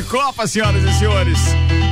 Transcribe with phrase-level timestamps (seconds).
[0.00, 1.38] de Copa, senhoras e senhores.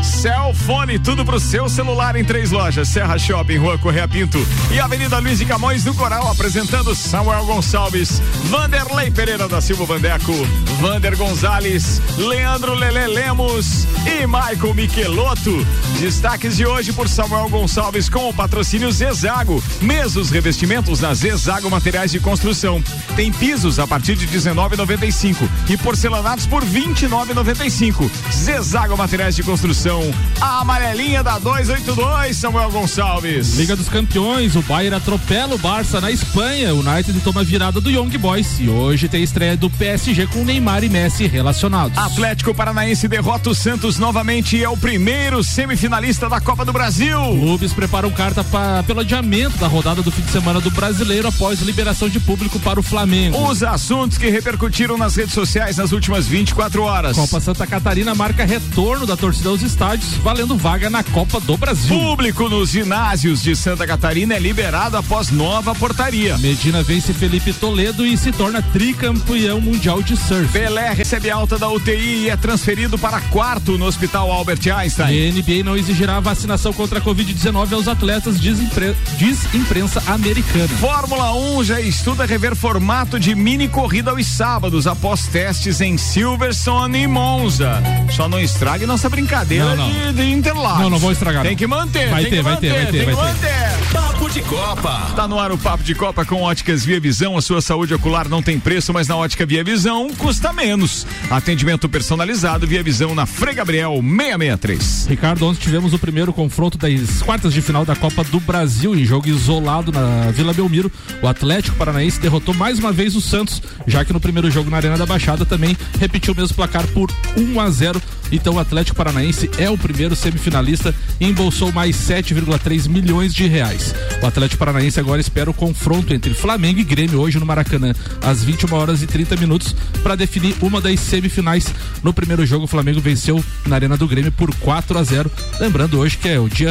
[0.03, 4.39] Cellfone, tudo pro seu celular em três lojas: Serra Shopping, Rua Correia Pinto
[4.73, 10.33] e Avenida Luiz de Camões do Coral, apresentando Samuel Gonçalves, Vanderlei Pereira da Silva Vandeco,
[10.81, 15.67] Vander Gonzalez, Leandro Lele Lemos e Michael Michelotto.
[16.01, 19.62] Destaques de hoje por Samuel Gonçalves com o patrocínio Zezago.
[19.81, 22.83] Mesos revestimentos na Zezago Materiais de Construção.
[23.17, 25.37] Tem pisos a partir de 19,95
[25.69, 27.98] e porcelanatos por 29,95.
[28.33, 30.03] Zezago Materiais de Construção.
[30.41, 33.55] A amarelinha da 282, Samuel Gonçalves.
[33.55, 36.75] Liga dos Campeões, o Bayern atropela o Barça na Espanha.
[36.75, 40.84] O United toma virada do Young Boys e hoje tem estreia do PSG com Neymar
[40.84, 41.97] e Messi relacionados.
[41.98, 47.19] Atlético Paranaense derrota o Santos novamente e é o primeiro semifinalista da Copa do Brasil.
[47.19, 51.61] Clubes preparam carta pra, pelo adiamento da rodada do fim de semana do Brasileiro após
[51.61, 53.48] liberação de público para o Flamengo.
[53.48, 57.17] Os assuntos que repercutiram nas redes sociais nas últimas 24 horas.
[57.17, 57.78] Copa Santa Catarina
[58.15, 61.98] marca retorno da torcida aos estádios, valendo vaga na Copa do Brasil.
[61.98, 66.37] Público nos ginásios de Santa Catarina é liberado após nova portaria.
[66.39, 70.53] Medina vence Felipe Toledo e se torna tricampeão mundial de surf.
[70.53, 75.15] Pelé recebe alta da UTI e é transferido para quarto no Hospital Albert Einstein.
[75.15, 78.97] E NBA não exigirá vacinação contra a Covid-19 aos atletas, diz, impre...
[79.17, 80.69] diz imprensa americana.
[80.81, 87.03] Fórmula 1 já estuda rever formato de mini corrida aos sábados após testes em Silverstone
[87.03, 87.67] e Monza.
[88.11, 89.91] Só não estrague nossa brincadeira Não, não.
[89.91, 90.80] De, de Interlagos.
[90.80, 92.08] Não, não vou estragar, Tem que manter.
[92.08, 94.07] Vai tem ter, vai ter, vai ter, tem vai que ter.
[94.19, 95.12] Papo de Copa.
[95.15, 97.37] Tá no ar o Papo de Copa com Óticas Via Visão.
[97.37, 101.06] A sua saúde ocular não tem preço, mas na Ótica Via Visão custa menos.
[101.31, 105.06] Atendimento personalizado Via Visão na Frei Gabriel 663.
[105.09, 109.05] Ricardo, ontem tivemos o primeiro confronto das quartas de final da Copa do Brasil em
[109.05, 110.91] jogo isolado na Vila Belmiro.
[111.23, 114.79] O Atlético Paranaense derrotou mais uma vez o Santos, já que no primeiro jogo na
[114.79, 118.03] Arena da Baixada também repetiu o mesmo placar por 1 a 0.
[118.31, 123.94] Então o Atlético Paranaense é o primeiro semifinalista e embolsou mais 7,3 milhões de reais.
[124.22, 128.43] O Atlético Paranaense agora espera o confronto entre Flamengo e Grêmio hoje no Maracanã, às
[128.43, 131.67] 21 horas e 30 minutos, para definir uma das semifinais.
[132.03, 135.31] No primeiro jogo, o Flamengo venceu na Arena do Grêmio por 4 a 0.
[135.61, 136.69] Lembrando hoje que é o dia.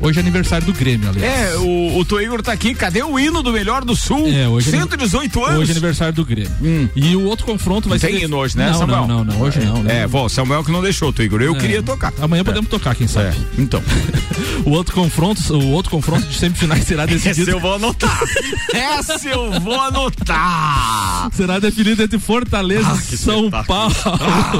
[0.00, 1.52] Hoje é aniversário do Grêmio, aliás.
[1.52, 2.74] É, o, o Toigor tá aqui.
[2.74, 4.26] Cadê o hino do melhor do Sul?
[4.28, 5.60] É, hoje é 118 anos.
[5.60, 6.50] Hoje é aniversário do Grêmio.
[6.96, 8.08] E o outro confronto vai Não ser.
[8.08, 9.06] tem hino hoje, né, não, Samuel?
[9.06, 9.40] Não, não, não.
[9.42, 9.82] Hoje não.
[9.82, 10.02] né?
[10.02, 11.40] É, bom, Samuel que não deixou, Toigor.
[11.42, 11.58] Eu É.
[11.58, 12.12] queria tocar.
[12.20, 13.28] Amanhã podemos tocar, quem sabe.
[13.28, 13.82] É, então.
[14.64, 17.50] O outro confronto, o outro confronto de semifinais será Essa decidido.
[17.52, 18.20] eu vou anotar.
[18.74, 21.30] Essa eu vou anotar.
[21.32, 23.50] Será definido entre Fortaleza Ah, e São.
[23.50, 23.94] Paulo.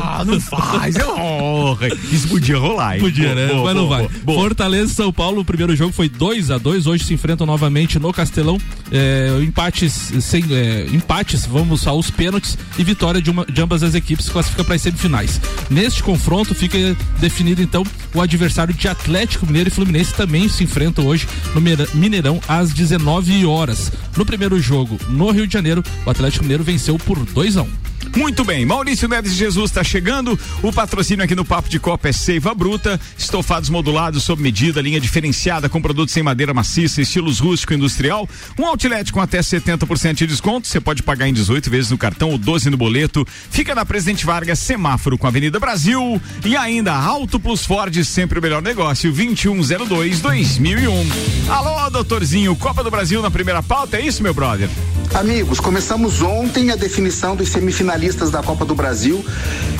[0.02, 0.96] Ah, não faz.
[0.96, 1.88] É honra.
[2.10, 3.00] Isso podia rolar, hein?
[3.00, 3.48] Podia, né?
[3.48, 4.08] boa, Mas não boa, vai.
[4.22, 4.40] boa.
[4.42, 7.98] Fortaleza e São Paulo, o primeiro jogo foi 2 a 2 Hoje se enfrentam novamente
[7.98, 8.58] no Castelão.
[8.90, 13.94] É, empates, sem, é, empates, vamos aos pênaltis e vitória de, uma, de ambas as
[13.94, 15.40] equipes classifica para as semifinais.
[15.68, 16.78] Neste confronto fica
[17.18, 17.82] definido então
[18.14, 21.60] o adversário de Atlético Mineiro e Fluminense também se enfrentam hoje no
[21.94, 23.90] Mineirão às 19 horas.
[24.16, 27.87] No primeiro jogo, no Rio de Janeiro, o Atlético Mineiro venceu por 2 a 1
[28.18, 30.36] Muito bem, Maurício Neves Jesus está chegando.
[30.60, 35.00] O patrocínio aqui no Papo de Copa é Seiva Bruta, estofados modulados sob medida, linha
[35.00, 38.28] diferenciada com produtos em madeira maciça, estilos rústico e industrial.
[38.58, 40.66] Um outlet com até 70% de desconto.
[40.66, 43.24] Você pode pagar em 18 vezes no cartão ou 12 no boleto.
[43.52, 46.20] Fica na Presidente Vargas, semáforo com a Avenida Brasil.
[46.44, 51.08] E ainda Auto Plus Ford, sempre o melhor negócio, 2102 2001.
[51.48, 54.68] Alô, doutorzinho, Copa do Brasil na primeira pauta, é isso, meu brother?
[55.14, 59.24] Amigos, começamos ontem a definição dos semifinalistas da Copa do Brasil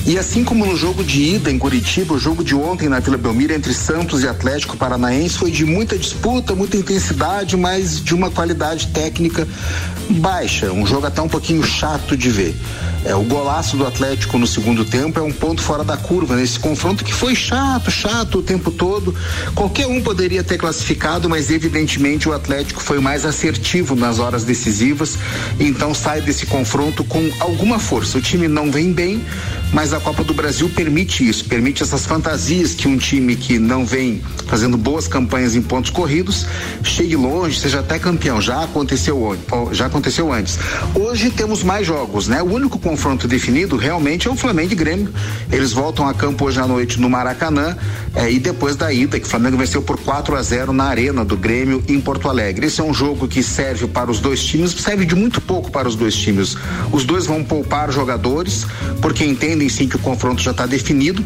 [0.09, 3.19] e assim como no jogo de ida em Curitiba, o jogo de ontem na Vila
[3.19, 8.31] Belmiro entre Santos e Atlético Paranaense foi de muita disputa, muita intensidade, mas de uma
[8.31, 9.47] qualidade técnica
[10.09, 12.57] baixa, um jogo até um pouquinho chato de ver.
[13.05, 16.59] É, o golaço do Atlético no segundo tempo é um ponto fora da curva nesse
[16.59, 19.15] confronto que foi chato, chato o tempo todo.
[19.55, 25.17] Qualquer um poderia ter classificado, mas evidentemente o Atlético foi mais assertivo nas horas decisivas,
[25.61, 28.19] então sai desse confronto com alguma força.
[28.19, 29.25] O time não vem bem,
[29.73, 33.85] mas a Copa do Brasil permite isso, permite essas fantasias que um time que não
[33.85, 36.47] vem fazendo boas campanhas em pontos corridos
[36.83, 38.41] chegue longe, seja até campeão.
[38.41, 40.59] Já aconteceu, on- já aconteceu antes.
[40.95, 42.43] Hoje temos mais jogos, né?
[42.43, 45.13] O único confronto definido realmente é o Flamengo e Grêmio.
[45.51, 47.77] Eles voltam a campo hoje à noite no Maracanã.
[48.15, 51.25] É, e depois da ida, que o Flamengo venceu por 4 a 0 na Arena
[51.25, 52.67] do Grêmio em Porto Alegre.
[52.67, 55.89] Esse é um jogo que serve para os dois times, serve de muito pouco para
[55.89, 56.57] os dois times.
[56.93, 58.67] Os dois vão poupar jogadores,
[59.01, 61.25] porque entendem sim que o confronto já está definido,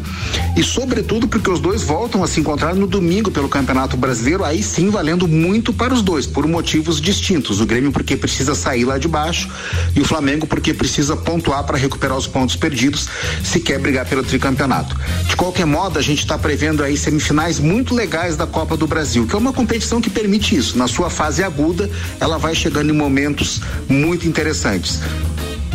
[0.55, 4.63] e sobretudo porque os dois voltam a se encontrar no domingo pelo Campeonato Brasileiro, aí
[4.63, 7.61] sim valendo muito para os dois, por motivos distintos.
[7.61, 9.49] O Grêmio porque precisa sair lá de baixo
[9.95, 13.07] e o Flamengo porque precisa pontuar para recuperar os pontos perdidos
[13.43, 14.95] se quer brigar pelo tricampeonato.
[15.27, 19.27] De qualquer modo, a gente está prevendo aí semifinais muito legais da Copa do Brasil,
[19.27, 20.77] que é uma competição que permite isso.
[20.77, 21.89] Na sua fase aguda,
[22.19, 24.99] ela vai chegando em momentos muito interessantes.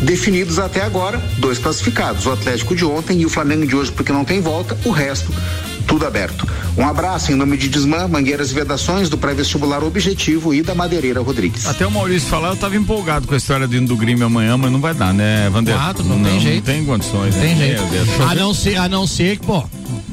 [0.02, 4.12] Definidos até agora, dois classificados, o Atlético de ontem e o Flamengo de hoje, porque
[4.12, 5.32] não tem volta, o resto
[5.88, 6.46] tudo aberto.
[6.76, 11.20] Um abraço em nome de Desmã, Mangueiras e Vedações, do pré-vestibular Objetivo e da Madeireira
[11.20, 11.66] Rodrigues.
[11.66, 14.70] Até o Maurício falar, eu estava empolgado com a história do, do Grêmio amanhã, mas
[14.70, 15.74] não vai dar, né, Vander?
[15.74, 16.56] Quatro, não, não tem jeito.
[16.56, 17.34] Não tem condições.
[17.34, 17.66] Tem né?
[17.68, 17.82] jeito.
[18.22, 19.64] A não ser, a não ser que, pô,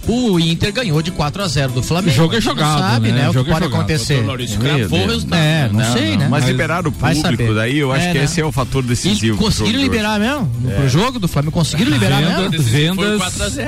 [0.08, 2.12] o Inter ganhou de 4 a 0 do Flamengo.
[2.12, 3.22] O jogo é jogado, não sabe, né?
[3.24, 3.30] né?
[3.30, 3.76] O que é pode jogado.
[3.76, 4.24] acontecer.
[4.24, 5.40] Maurício É, cravou o resultado.
[5.40, 6.28] É, não, sei, né?
[6.30, 8.24] Mas, Mas liberaram o público, daí eu acho É, que né?
[8.26, 9.36] esse é o fator decisivo.
[9.36, 10.50] E conseguiram liberar mesmo?
[10.78, 11.52] Pro jogo do Flamengo?
[11.54, 12.64] Conseguiram liberar Venda- mesmo?
[12.66, 13.22] vendas,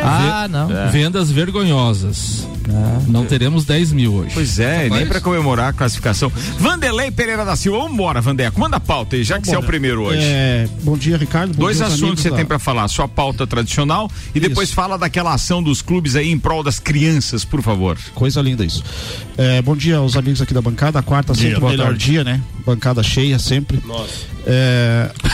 [0.03, 0.67] Ah, não.
[0.91, 2.47] vendas vergonhosas.
[3.07, 4.31] Não teremos 10 mil hoje.
[4.33, 6.31] Pois é, nem pra comemorar a classificação.
[6.59, 9.63] Vanderlei Pereira da Silva, vambora, Vandeco, manda a pauta aí, já que você é o
[9.63, 10.19] primeiro hoje.
[10.21, 11.53] É, bom dia, Ricardo.
[11.53, 14.97] Bom Dois dia assuntos você da- tem pra falar, sua pauta tradicional e depois fala
[14.97, 17.97] daquela ação dos clubes aí em prol das crianças, por favor.
[18.13, 18.83] Coisa linda isso.
[19.37, 20.99] É, bom dia aos amigos aqui da bancada.
[20.99, 22.05] A quarta Dia, sempre melhor tarde.
[22.05, 22.41] dia, né?
[22.65, 23.79] Bancada cheia sempre.
[23.85, 24.27] Nossa.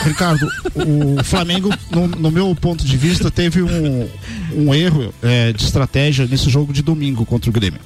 [0.04, 4.08] Ricardo, o Flamengo, no, no meu ponto de vista, teve um,
[4.54, 7.80] um erro é, de estratégia nesse jogo de domingo contra o Grêmio.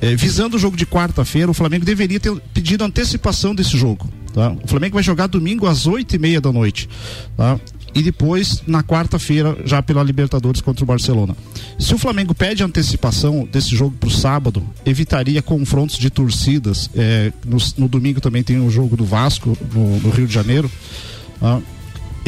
[0.00, 4.08] É, visando o jogo de quarta-feira, o Flamengo deveria ter pedido antecipação desse jogo.
[4.32, 4.54] Tá?
[4.62, 6.88] O Flamengo vai jogar domingo às oito e meia da noite.
[7.36, 7.58] Tá?
[7.94, 11.36] E depois, na quarta-feira, já pela Libertadores contra o Barcelona.
[11.78, 16.88] Se o Flamengo pede antecipação desse jogo para o sábado, evitaria confrontos de torcidas.
[16.94, 20.70] É, no, no domingo também tem o jogo do Vasco, no, no Rio de Janeiro.
[21.40, 21.60] tá?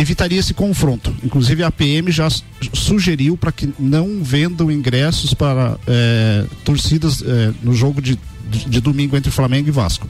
[0.00, 1.14] Evitaria esse confronto.
[1.22, 2.42] Inclusive a PM já su-
[2.72, 8.18] sugeriu para que não vendam ingressos para eh, torcidas eh, no jogo de,
[8.50, 10.08] de, de domingo entre Flamengo e Vasco.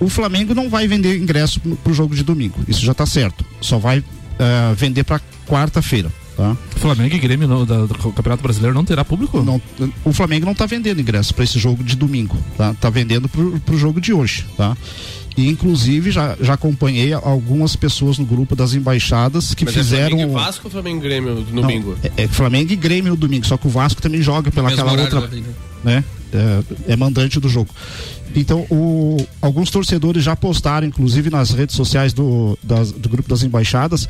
[0.00, 3.44] O Flamengo não vai vender ingresso para o jogo de domingo, isso já está certo.
[3.60, 3.98] Só vai
[4.38, 6.10] eh, vender para quarta-feira.
[6.36, 6.56] Tá?
[6.78, 9.40] Flamengo e Grêmio no, da- do Campeonato Brasileiro não terá público?
[9.40, 9.62] Não,
[10.04, 12.74] o Flamengo não está vendendo ingresso para esse jogo de domingo, tá?
[12.74, 14.76] Tá vendendo para o jogo de hoje, tá?
[15.36, 20.10] E inclusive já, já acompanhei algumas pessoas no grupo das embaixadas que Mas é fizeram
[20.16, 21.96] Flamengo e Vasco ou Flamengo e Grêmio no Não, domingo?
[22.02, 24.92] É, é Flamengo e Grêmio no domingo, só que o Vasco também joga pela aquela
[24.92, 25.42] outra, né?
[25.82, 26.04] né?
[26.32, 27.70] É, é mandante do jogo.
[28.34, 33.42] Então, o, alguns torcedores já postaram, inclusive nas redes sociais do, das- do grupo das
[33.42, 34.08] embaixadas,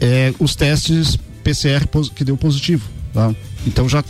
[0.00, 2.88] é, os testes PCR que deu positivo.
[3.12, 3.34] Tá?
[3.66, 4.02] Então já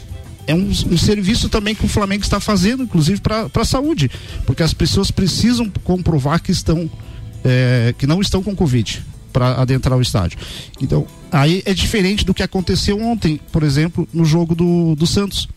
[0.46, 4.10] é um, um serviço também que o Flamengo está fazendo, inclusive para a saúde,
[4.44, 6.90] porque as pessoas precisam comprovar que estão
[7.44, 10.38] é, que não estão com Covid para adentrar o estádio.
[10.80, 15.48] Então, aí é diferente do que aconteceu ontem, por exemplo, no jogo do, do Santos.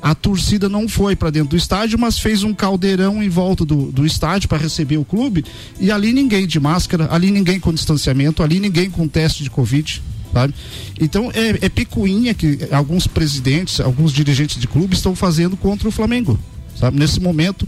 [0.00, 3.90] A torcida não foi para dentro do estádio, mas fez um caldeirão em volta do,
[3.90, 5.44] do estádio para receber o clube.
[5.80, 10.02] E ali ninguém de máscara, ali ninguém com distanciamento, ali ninguém com teste de Covid.
[10.32, 10.54] Sabe?
[11.00, 15.92] Então é, é picuinha que alguns presidentes, alguns dirigentes de clube estão fazendo contra o
[15.92, 16.38] Flamengo.
[16.78, 16.98] Sabe?
[16.98, 17.66] Nesse momento,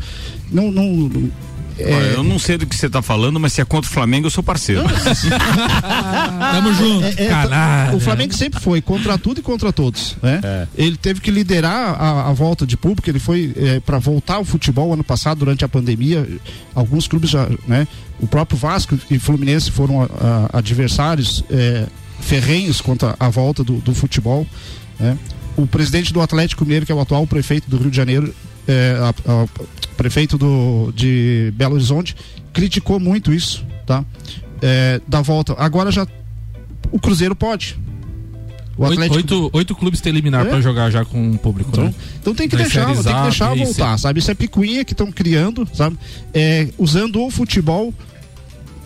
[0.51, 0.71] não.
[0.71, 1.31] não
[1.79, 4.27] é, eu não sei do que você tá falando, mas se é contra o Flamengo,
[4.27, 4.83] eu sou parceiro.
[6.53, 7.07] Tamo junto.
[7.07, 7.97] É, é, Caralho.
[7.97, 10.41] O Flamengo sempre foi contra tudo e contra todos, né?
[10.43, 10.67] É.
[10.77, 14.93] Ele teve que liderar a, a volta de público, ele foi para voltar ao futebol
[14.93, 16.29] ano passado durante a pandemia.
[16.75, 17.87] Alguns clubes já, né?
[18.21, 20.07] O próprio Vasco e Fluminense foram a-
[20.53, 21.87] a- adversários é,
[22.21, 24.47] ferrenhos contra a volta do, do futebol,
[24.99, 25.17] né?
[25.57, 28.35] O presidente do Atlético Mineiro, que é o atual prefeito do Rio de Janeiro,
[28.69, 29.47] é, a- a-
[29.97, 32.15] prefeito do, de Belo Horizonte,
[32.53, 34.05] criticou muito isso, tá?
[34.63, 35.55] É, da volta.
[35.59, 36.07] Agora já
[36.91, 37.79] o Cruzeiro pode.
[38.79, 39.17] O Oito, Atlético.
[39.17, 40.49] oito, oito clubes têm liminar É?
[40.49, 41.95] pra jogar já com o público, Então, né?
[42.19, 44.21] então tem que deixar, tem que deixar voltar, sabe?
[44.21, 45.99] Isso é picuinha que estão criando, sabe?
[46.33, 47.93] É, usando o futebol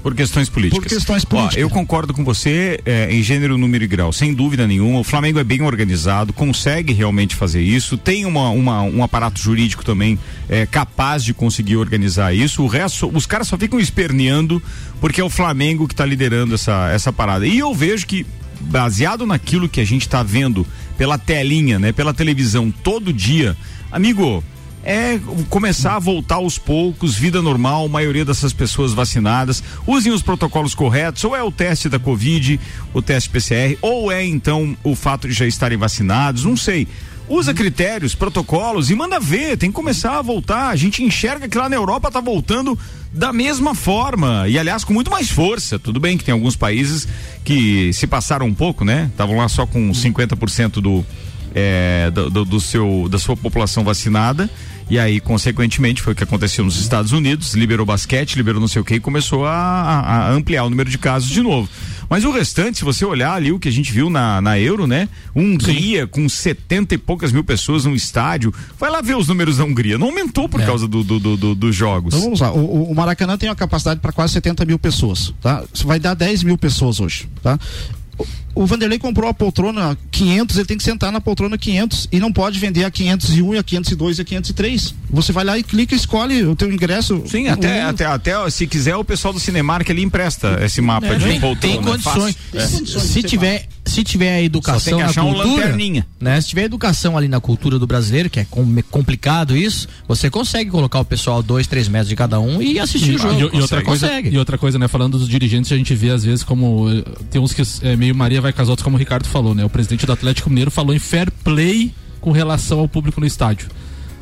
[0.05, 0.83] Por questões políticas.
[0.85, 1.57] Por questões políticas.
[1.57, 5.01] Ó, eu concordo com você é, em gênero, número e grau, sem dúvida nenhuma.
[5.01, 9.83] O Flamengo é bem organizado, consegue realmente fazer isso, tem uma, uma- um aparato jurídico
[9.85, 10.19] também
[10.49, 12.63] é, capaz de conseguir organizar isso.
[12.63, 14.63] O resto, os caras só ficam esperneando
[15.01, 17.47] porque é o Flamengo que está liderando essa, essa parada.
[17.47, 18.27] E eu vejo que,
[18.61, 20.67] baseado naquilo que a gente está vendo
[20.99, 23.57] pela telinha, né, pela televisão todo dia,
[23.91, 24.45] amigo,
[24.85, 30.75] é começar a voltar aos poucos, vida normal, maioria dessas pessoas vacinadas, usem os protocolos
[30.75, 32.61] corretos, ou é o teste da Covid,
[32.93, 36.87] o teste PCR, ou é então o fato de já estarem vacinados, não sei.
[37.27, 40.69] Usa critérios, protocolos e manda ver, tem que começar a voltar.
[40.69, 42.79] A gente enxerga que lá na Europa tá voltando
[43.11, 45.79] da mesma forma e aliás com muito mais força.
[45.79, 47.09] Tudo bem que tem alguns países
[47.43, 49.09] que se passaram um pouco, né?
[49.11, 51.03] Estavam lá só com 50% do,
[51.55, 54.51] é, do, do, do seu da sua população vacinada
[54.89, 58.83] e aí, consequentemente, foi o que aconteceu nos Estados Unidos, liberou basquete, liberou não sei
[58.83, 61.69] o que e começou a, a, ampliar o número de casos de novo.
[62.09, 64.87] Mas o restante, se você olhar ali o que a gente viu na, na Euro,
[64.87, 65.09] né?
[65.35, 68.53] Hungria com 70 e poucas mil pessoas no estádio.
[68.79, 69.97] Vai lá ver os números da Hungria.
[69.97, 70.67] Não aumentou por é.
[70.67, 72.15] causa do, do, do, dos jogos.
[72.15, 72.53] Então vamos lá.
[72.53, 75.65] O, o Maracanã tem uma capacidade para quase 70 mil pessoas, tá?
[75.85, 77.59] Vai dar 10 mil pessoas hoje, tá?
[78.55, 82.33] O Vanderlei comprou a poltrona 500, ele tem que sentar na poltrona 500 e não
[82.33, 84.95] pode vender a 501 e a 502 e a 503.
[85.11, 87.23] Você vai lá e clica, escolhe o teu ingresso.
[87.27, 91.15] Sim, até, até, até se quiser o pessoal do Cinemark ele empresta esse mapa é,
[91.17, 91.75] de tem, poltrona.
[91.75, 92.37] Tem condições.
[92.53, 92.67] É.
[92.67, 96.41] Se tiver se tiver a educação na cultura, um né?
[96.41, 98.47] Se tiver educação ali na cultura do brasileiro, que é
[98.91, 103.13] complicado isso, você consegue colocar o pessoal dois, três metros de cada um e assistir
[103.13, 103.35] e, o jogo.
[103.35, 104.89] E, e outra coisa, e outra coisa, né?
[104.89, 108.15] Falando dos dirigentes, a gente vê às vezes como eh, tem uns que é meio
[108.15, 109.65] Maria vai com as outras, como o Ricardo falou, né?
[109.65, 113.69] O presidente do Atlético Mineiro falou em fair play com relação ao público no estádio.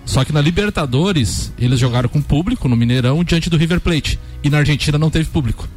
[0.05, 4.19] Só que na Libertadores, eles jogaram com público no Mineirão diante do River Plate.
[4.43, 5.69] E na Argentina não teve público.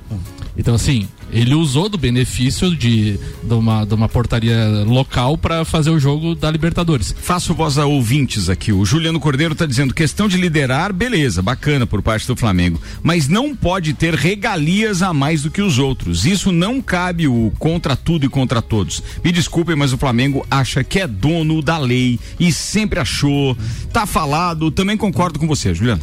[0.57, 5.89] Então, assim, ele usou do benefício de, de, uma, de uma portaria local para fazer
[5.89, 7.15] o jogo da Libertadores.
[7.17, 8.72] Faço voz a ouvintes aqui.
[8.72, 12.79] O Juliano Cordeiro está dizendo: questão de liderar, beleza, bacana por parte do Flamengo.
[13.03, 16.25] Mas não pode ter regalias a mais do que os outros.
[16.25, 19.01] Isso não cabe o contra tudo e contra todos.
[19.24, 23.58] Me desculpem, mas o Flamengo acha que é dono da lei e sempre achou.
[23.91, 26.01] Tá falado, também concordo com você, Juliano.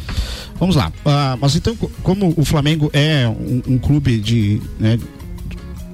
[0.63, 0.93] Vamos lá.
[1.05, 4.61] Uh, mas então, como o Flamengo é um, um clube de.
[4.79, 4.97] Né,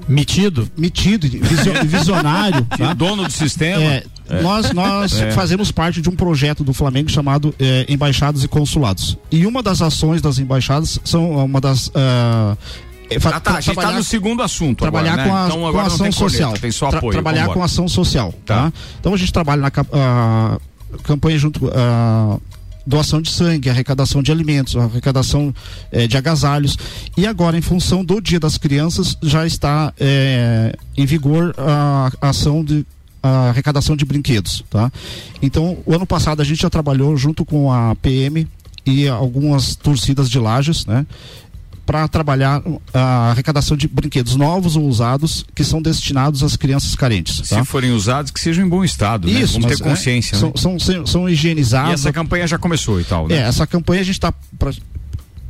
[0.08, 0.70] Metido?
[0.78, 1.28] Metido,
[1.88, 2.64] visionário.
[2.78, 2.94] tá?
[2.94, 3.82] Dono do sistema.
[3.82, 4.42] É, é.
[4.44, 5.32] Nós, nós é.
[5.32, 9.18] fazemos parte de um projeto do Flamengo chamado é, Embaixadas e Consulados.
[9.32, 11.88] E uma das ações das embaixadas são uma das.
[11.88, 11.92] Uh,
[13.26, 15.48] ah, tá, a gente está no segundo assunto trabalhar agora, com, a, né?
[15.48, 18.66] então, com ação social tem só apoio, trabalhar com ação social tá.
[18.66, 18.74] tá.
[19.00, 20.62] então a gente trabalha na uh,
[21.02, 22.40] campanha junto uh,
[22.90, 25.54] doação de sangue, arrecadação de alimentos, arrecadação
[25.92, 26.78] eh, de agasalhos.
[27.16, 32.30] E agora, em função do Dia das Crianças, já está eh, em vigor a, a
[32.30, 32.86] ação de
[33.22, 34.90] a arrecadação de brinquedos, tá?
[35.42, 38.48] Então, o ano passado a gente já trabalhou junto com a PM
[38.86, 41.06] e algumas torcidas de lajes, né?
[41.90, 42.62] Para trabalhar
[42.94, 47.50] a arrecadação de brinquedos novos ou usados que são destinados às crianças carentes.
[47.50, 47.58] Tá?
[47.58, 49.40] Se forem usados, que sejam em bom estado, né?
[49.40, 50.36] Isso, Vamos ter é, consciência.
[50.36, 50.52] É, né?
[50.56, 51.90] são, são, são, higienizados.
[51.90, 53.38] E essa campanha já começou e tal, né?
[53.38, 54.32] É, essa campanha a gente está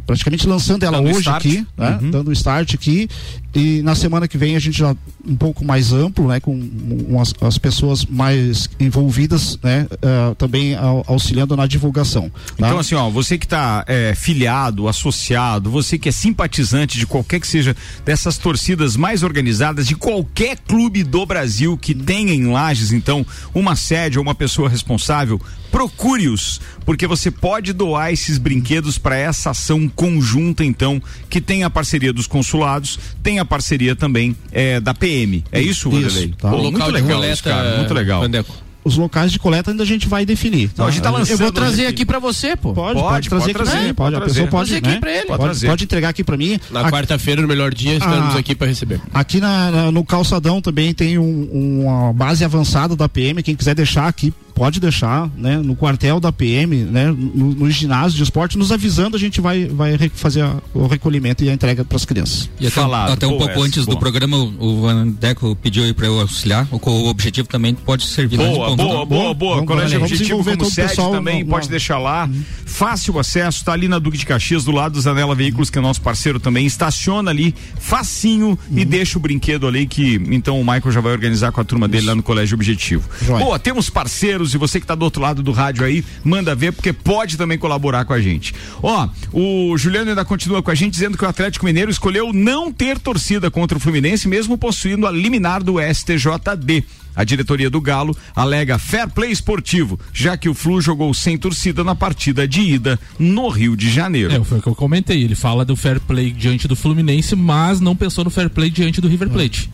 [0.10, 1.46] praticamente lançando ela Dando hoje start.
[1.46, 2.00] aqui, né?
[2.02, 2.10] Uhum.
[2.10, 3.08] Dando start aqui.
[3.54, 6.40] E na semana que vem a gente já um pouco mais amplo, né?
[6.40, 6.60] Com
[7.08, 9.86] umas, as pessoas mais envolvidas, né?
[9.94, 10.76] Uh, também
[11.06, 12.32] auxiliando na divulgação.
[12.58, 12.68] Tá?
[12.68, 17.40] Então assim, ó, você que está é, filiado, associado, você que é simpatizante de qualquer
[17.40, 22.92] que seja dessas torcidas mais organizadas de qualquer clube do Brasil que tenha em Lages,
[22.92, 23.24] então,
[23.54, 25.40] uma sede ou uma pessoa responsável,
[25.72, 26.60] procure-os,
[26.90, 32.12] porque você pode doar esses brinquedos para essa ação conjunta, então, que tem a parceria
[32.12, 35.44] dos consulados, tem a parceria também é, da PM.
[35.52, 36.34] É isso, Vanderlei?
[36.36, 36.50] Tá.
[36.50, 38.22] Pô, muito legal, coleta, isso, cara, muito legal.
[38.22, 40.70] Vandeco os locais de coleta ainda a gente vai definir.
[40.70, 40.84] Tá?
[40.84, 42.74] Não, a gente tá lançando, Eu vou trazer aqui para você, pô.
[42.74, 44.92] Pode, pode, pode trazer pode aqui trazer, pode, a pessoa pode, trazer né?
[44.92, 45.26] aqui pra ele.
[45.26, 46.60] Pode, pode, pode, entregar aqui para mim.
[46.72, 49.00] Na quarta-feira, no melhor dia, estamos ah, aqui para receber.
[49.14, 53.76] Aqui na, na, no calçadão também tem um, uma base avançada da PM, quem quiser
[53.76, 58.58] deixar aqui pode deixar, né, no quartel da PM, né, no, no ginásio de esporte,
[58.58, 62.04] nos avisando, a gente vai, vai fazer a, o recolhimento e a entrega para as
[62.04, 62.50] crianças.
[62.60, 63.96] E até, Falado, até um pouco essa, antes boa.
[63.96, 68.50] do programa, o Vandeco pediu para eu auxiliar, o, o, objetivo também pode servir boa,
[68.50, 68.76] lá de ponto.
[68.76, 69.66] Boa, boa, boa, boa.
[69.66, 71.72] Colégio Objetivo como sede pessoal, também, pode uma...
[71.72, 72.26] deixar lá.
[72.26, 72.44] Uhum.
[72.66, 75.82] Fácil acesso, está ali na Duque de Caxias, do lado dos Anela Veículos, que é
[75.82, 78.78] nosso parceiro também, estaciona ali, facinho, uhum.
[78.78, 81.88] e deixa o brinquedo ali que, então, o Michael já vai organizar com a turma
[81.88, 83.08] dele lá no Colégio Objetivo.
[83.22, 83.46] Joia.
[83.46, 86.72] Boa, temos parceiros e você que está do outro lado do rádio aí, manda ver,
[86.74, 88.54] porque pode também colaborar com a gente.
[88.82, 92.72] Ó, o Juliano ainda continua com a gente dizendo que o Atlético Mineiro escolheu não
[92.72, 96.84] ter torcida contra o Fluminense, mesmo possuindo a liminar do STJD.
[97.16, 101.84] A diretoria do Galo alega fair play esportivo, já que o Flu jogou sem torcida
[101.84, 104.34] na partida de ida no Rio de Janeiro.
[104.34, 105.24] É, foi o que eu comentei.
[105.24, 109.02] Ele fala do fair play diante do Fluminense, mas não pensou no fair play diante
[109.02, 109.70] do River Plate.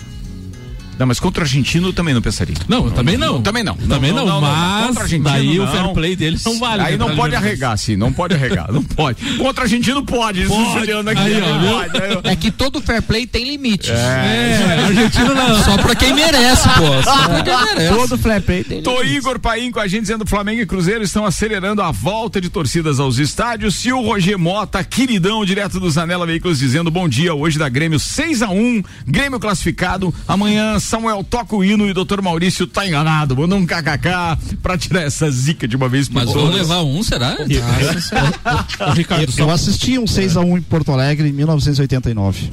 [0.98, 2.56] Não, mas contra o argentino eu também não pensaria.
[2.68, 3.42] Não, também não.
[3.42, 3.76] Também não.
[3.76, 6.82] Também não, mas daí o fair play dele não vale.
[6.82, 9.24] Aí né, não pode arregar, sim, não pode arregar, não pode.
[9.38, 10.92] Contra o argentino pode, Pode.
[10.92, 12.22] Aí, ó, não ó.
[12.24, 13.90] É que todo fair play tem limites.
[13.90, 15.64] É, argentino não.
[15.64, 17.04] Só pra quem merece, pô.
[17.04, 17.96] Só pra quem merece.
[17.96, 21.26] Todo fair play tem Tô Igor Paim com a gente dizendo Flamengo e Cruzeiro estão
[21.26, 23.84] acelerando a volta de torcidas aos estádios.
[23.86, 28.00] E o Roger Mota, queridão, direto do Zanela Veículos, dizendo bom dia hoje da Grêmio
[28.00, 30.14] 6 a 1 Grêmio classificado.
[30.28, 32.22] Amanhã Samuel toca o hino e o Dr.
[32.22, 33.36] Maurício tá enganado.
[33.36, 36.56] Manda um kkk pra tirar essa zica de uma vez por Mas todas.
[36.56, 37.38] levar um, será?
[38.94, 42.52] Ricardo, Eu só assisti um 6x1 em Porto Alegre em 1989.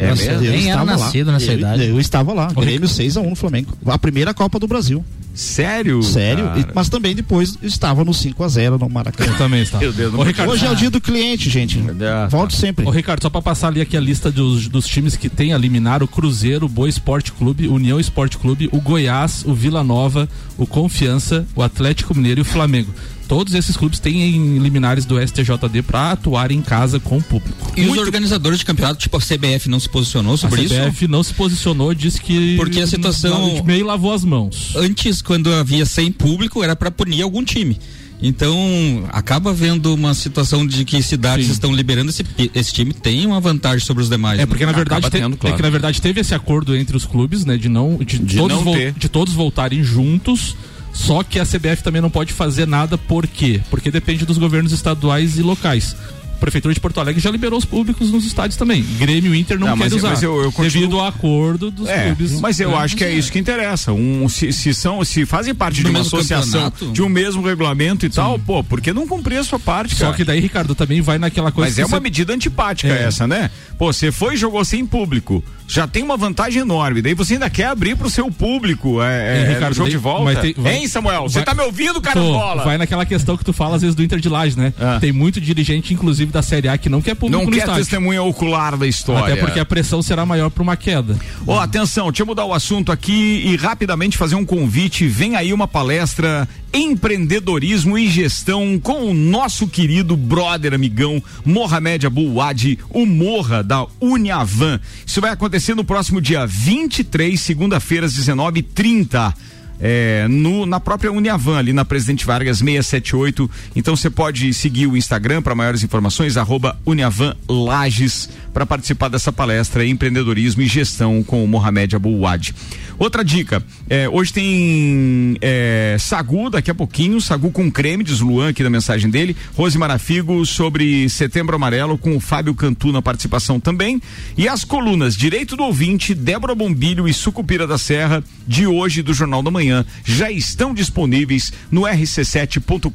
[0.00, 0.44] É Nossa, mesmo?
[0.46, 1.04] eu Nem era estava lá.
[1.04, 1.84] nascido nessa eu, idade.
[1.86, 2.46] Eu estava lá.
[2.52, 3.76] Grêmio 6x1 no Flamengo.
[3.86, 5.04] A primeira Copa do Brasil.
[5.34, 6.02] Sério?
[6.02, 6.50] Sério.
[6.56, 9.30] E- mas também depois estava no 5x0 no Maracanã.
[9.30, 9.78] eu também está.
[9.78, 11.80] Meu Deus, Ô, Ricardo, Hoje é o dia do cliente, gente.
[12.02, 12.84] Ah, Volte sempre.
[12.86, 15.58] Ô, Ricardo, só pra passar ali aqui a lista dos, dos times que tem a
[15.58, 19.84] liminar, o Cruzeiro, o Boa Esporte Clube, o União Esporte Clube, o Goiás, o Vila
[19.84, 20.28] Nova,
[20.58, 22.92] o Confiança, o Atlético Mineiro e o Flamengo.
[23.30, 27.72] Todos esses clubes têm liminares do STJD pra atuar em casa com o público.
[27.76, 30.74] E os organizadores de campeonato, tipo a CBF, não se posicionou sobre a isso?
[30.74, 34.72] CBF não se posicionou, disse que Porque a situação- meio lavou as mãos.
[34.74, 37.78] Antes, quando havia sem público, era pra punir algum time.
[38.20, 41.52] Então, acaba havendo uma situação de que cidades Sim.
[41.52, 44.40] estão liberando esse, esse time, tem uma vantagem sobre os demais.
[44.40, 44.46] É né?
[44.46, 45.54] porque na verdade Acaba te- tendo, claro.
[45.54, 48.36] é que na verdade teve esse acordo entre os clubes, né, de não de, De
[48.36, 50.56] todos não de todos voltarem juntos.
[50.92, 53.60] Só que a CBF também não pode fazer nada, por quê?
[53.70, 55.96] Porque depende dos governos estaduais e locais.
[56.34, 58.82] A Prefeitura de Porto Alegre já liberou os públicos nos estádios também.
[58.98, 60.08] Grêmio e Inter não, Não, quer usar.
[60.08, 62.40] mas eu- eu continuo- Devido ao acordo dos É, clubes.
[62.40, 63.92] mas eu acho que é isso que interessa.
[63.92, 66.92] Um, se, se são, se fazem parte Do de uma associação, campeonato.
[66.94, 70.06] de um mesmo regulamento e tal, pô, por que não cumprir a sua parte, Só
[70.06, 70.16] cara?
[70.16, 73.04] que daí, Ricardo, também vai naquela coisa Mas é uma você- medida antipática É.
[73.04, 73.50] essa, né?
[73.78, 75.44] Pô, você foi e jogou sem público.
[75.72, 77.00] Já tem uma vantagem enorme.
[77.00, 79.00] Daí você ainda quer abrir pro seu público.
[79.00, 80.40] É, é, É, Ricardo, no jogo daí- de volta.
[80.40, 81.22] tem- vai- hein, Samuel?
[81.28, 82.64] Você tá me ouvindo, cara Tô, bola?
[82.64, 84.72] vai naquela questão que tu fala às vezes do Inter de Lages, né?
[84.80, 84.98] Ah.
[85.00, 87.80] Tem muito dirigente, inclusive da Série A, que não quer público Não quer estádio.
[87.82, 89.32] testemunha ocular da história.
[89.32, 91.16] Até porque a pressão será maior para uma queda.
[91.46, 95.06] Ó, atenção, deixa eu mudar o assunto aqui e rapidamente fazer um convite.
[95.06, 102.78] Vem aí uma palestra Empreendedorismo e Gestão com o nosso querido brother, amigão, Mohamed Abouad,
[102.90, 104.80] o Morra da Uniavan.
[105.04, 109.34] Isso vai acontecer no próximo dia 23, segunda-feira, às 19h30.
[109.82, 113.50] É, no, na própria Uniavan, ali na Presidente Vargas 678.
[113.74, 119.32] Então você pode seguir o Instagram para maiores informações, arroba Uniavan Lages, para participar dessa
[119.32, 122.54] palestra Empreendedorismo e Gestão com o Mohamed Abouad.
[122.98, 128.50] Outra dica, é, hoje tem é, Sagu, daqui a pouquinho, Sagu com creme, diz Luan
[128.50, 133.58] aqui na mensagem dele, Rose Marafigo sobre Setembro Amarelo com o Fábio Cantu na participação
[133.58, 134.00] também,
[134.36, 139.14] e as colunas Direito do Ouvinte, Débora Bombilho e Sucupira da Serra, de hoje do
[139.14, 142.90] Jornal da Manhã, já estão disponíveis no rc7.com.br.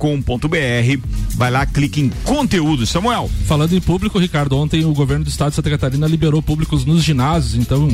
[1.36, 3.30] Vai lá, clique em conteúdo, Samuel.
[3.48, 7.04] Falando em público, Ricardo, ontem o governo do estado de Santa Catarina liberou públicos nos
[7.04, 7.88] ginásios, então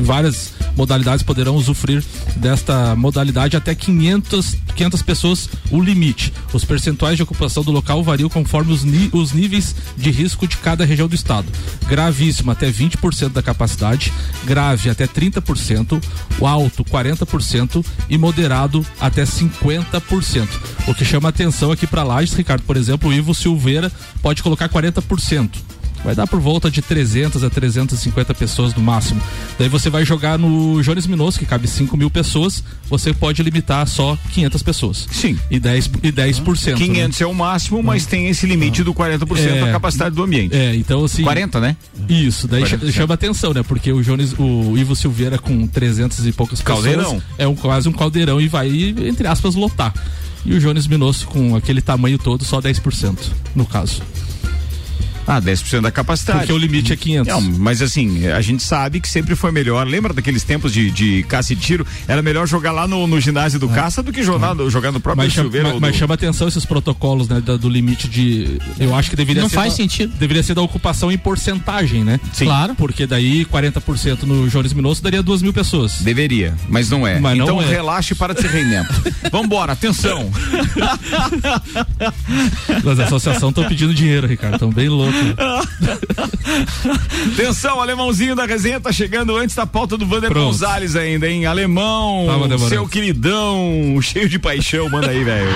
[0.00, 2.04] várias modalidades poderão usufruir
[2.36, 6.32] desta modalidade até 500, 500 pessoas o limite.
[6.52, 10.84] Os percentuais de ocupação do local variam conforme os, os níveis de risco de cada
[10.84, 11.46] região do estado.
[11.88, 14.12] Gravíssimo até 20% da capacidade,
[14.44, 16.02] grave até 30%,
[16.38, 20.48] o alto 40% e moderado até 50%.
[20.86, 23.90] O que chama atenção aqui para Lages, Ricardo, por exemplo, o Ivo Silveira
[24.22, 25.50] pode colocar 40%.
[26.04, 29.20] Vai dar por volta de 300 a 350 pessoas no máximo.
[29.58, 33.86] Daí você vai jogar no Jones Minosso, que cabe 5 mil pessoas, você pode limitar
[33.86, 35.06] só 500 pessoas.
[35.10, 35.38] Sim.
[35.50, 35.98] E 10%.
[36.02, 39.60] E 10% 500 é o máximo, mas tem esse limite do 40% É.
[39.60, 40.54] da capacidade do ambiente.
[40.54, 40.66] Né?
[40.72, 41.22] É, então assim.
[41.22, 41.76] 40, né?
[42.08, 42.86] Isso, daí 40%.
[42.86, 43.62] cha- chama atenção, né?
[43.62, 47.22] Porque o Jones, o Ivo Silveira com 300 e poucas pessoas Caldeirão.
[47.36, 48.68] é um, quase um caldeirão e vai,
[49.04, 49.92] entre aspas, lotar.
[50.46, 53.18] E o Jones Minosso com aquele tamanho todo, só 10%,
[53.54, 54.00] no caso.
[55.30, 56.38] Ah, 10% da capacidade.
[56.40, 57.28] Porque o limite é 500.
[57.32, 59.86] Não, mas assim, a gente sabe que sempre foi melhor.
[59.86, 61.86] Lembra daqueles tempos de, de caça e tiro?
[62.08, 65.00] Era melhor jogar lá no, no ginásio do caça do que jogar, no- jogar no
[65.00, 65.78] próprio Mas, chama, Silveira.
[65.78, 67.40] mas, do- chama atenção esses protocolos, né?
[67.40, 68.58] da- do limite de.
[68.80, 69.56] Eu acho que deveria Não ser.
[69.56, 70.14] faz da- sentido.
[70.18, 72.18] Deveria ser da ocupação em porcentagem, né?
[72.32, 72.46] Sim.
[72.46, 72.74] Claro.
[72.74, 76.00] Porque daí 40% no Jones Minosso daria 2 mil pessoas.
[76.00, 77.20] Deveria, mas não é.
[77.20, 77.66] Mas não então é.
[77.66, 78.88] relaxe para de ser reinento.
[79.30, 80.30] Vambora, atenção.
[82.90, 84.54] As associações estão pedindo dinheiro, Ricardo.
[84.54, 85.17] Estão bem loucos.
[87.32, 90.46] Atenção, alemãozinho da resenha tá chegando antes da pauta do Vander Pronto.
[90.46, 91.46] Gonzalez ainda, hein?
[91.46, 92.26] Alemão,
[92.68, 95.48] seu queridão, cheio de paixão, manda aí, velho.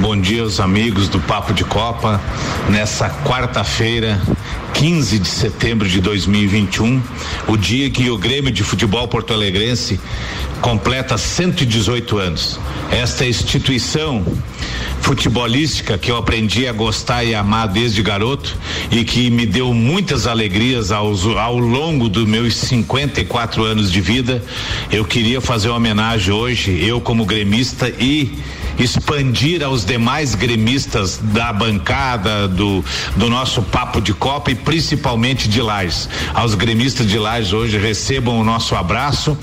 [0.00, 2.20] Bom dia aos amigos do Papo de Copa.
[2.68, 4.20] Nessa quarta-feira,
[4.74, 7.00] 15 de setembro de 2021,
[7.46, 10.00] o dia que o Grêmio de Futebol Porto Alegrense
[10.60, 12.58] completa 118 anos.
[12.90, 14.24] Esta instituição
[15.02, 18.56] futebolística que eu aprendi a gostar e amar desde garoto
[18.90, 24.42] e que me deu muitas alegrias aos, ao longo dos meus 54 anos de vida.
[24.90, 28.32] Eu queria fazer uma homenagem hoje, eu como gremista e
[28.78, 32.84] expandir aos demais gremistas da bancada do,
[33.16, 36.08] do nosso papo de Copa e principalmente de Lages.
[36.34, 39.36] Aos gremistas de Lages hoje recebam o nosso abraço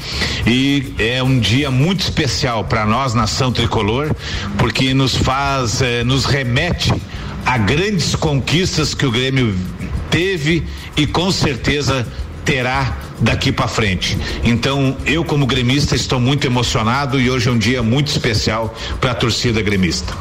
[0.45, 4.13] e é um dia muito especial para nós, nação tricolor,
[4.57, 6.93] porque nos faz, eh, nos remete
[7.45, 9.55] a grandes conquistas que o Grêmio
[10.09, 10.63] teve
[10.97, 12.05] e com certeza
[12.49, 14.17] terá daqui para frente.
[14.43, 19.12] Então, eu como gremista estou muito emocionado e hoje é um dia muito especial para
[19.12, 20.15] a torcida gremista.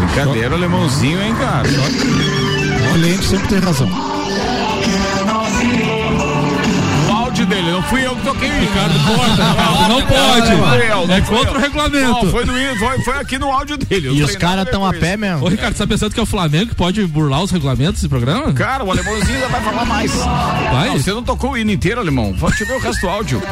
[0.00, 1.68] Brincadeira, alemãozinho, hein, cara?
[1.68, 4.21] O cliente sempre tem razão.
[7.46, 8.48] Dele, não fui eu que toquei.
[8.48, 10.50] Ricardo, corta, não pode.
[10.50, 11.56] Não não É contra eu.
[11.56, 12.24] o regulamento.
[12.24, 14.08] Não, foi, no, foi, foi aqui no áudio dele.
[14.08, 15.18] eu E não os caras estão a pé isso.
[15.18, 15.44] mesmo.
[15.44, 18.08] Ô, Ricardo, você tá pensando que é o Flamengo que pode burlar os regulamentos desse
[18.08, 18.52] programa?
[18.52, 20.12] Cara, o alemãozinho ainda vai falar mais.
[20.14, 20.88] Vai?
[20.88, 22.32] Não, você não tocou o hino inteiro, alemão.
[22.38, 23.42] Pode ver o resto do áudio.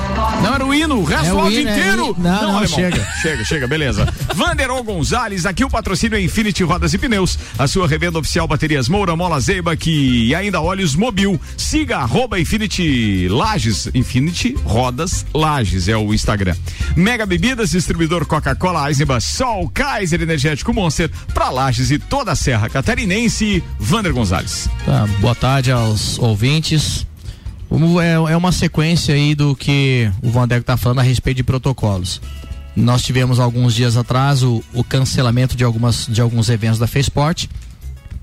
[0.42, 2.04] Não era o hino, o resto É do áudio hino, é inteiro.
[2.04, 2.16] hino.
[2.18, 2.66] Não, não, alemão.
[2.68, 3.04] chega.
[3.22, 4.06] Chega, chega, beleza.
[4.34, 8.88] Vanderol Gonzalez, aqui o patrocínio é Infinity Rodas e Pneus, a sua revenda oficial baterias
[8.88, 11.40] Moura, Mola Zeiba que e ainda óleos Mobil.
[11.56, 16.56] Siga arroba Infinity Lages, Infinity Rodas Lages é o Instagram.
[16.96, 22.68] Mega Bebidas, distribuidor Coca-Cola, Eisenbach, Sol, Kaiser Energético Monster, pra Lages e toda a Serra
[22.68, 24.68] Catarinense, Vander Gonzalez.
[24.84, 27.06] Tá, boa tarde aos ouvintes.
[28.02, 32.20] É, é uma sequência aí do que o Vandeco tá falando a respeito de protocolos.
[32.74, 37.48] Nós tivemos alguns dias atrás o, o cancelamento de, algumas, de alguns eventos da FESPORT.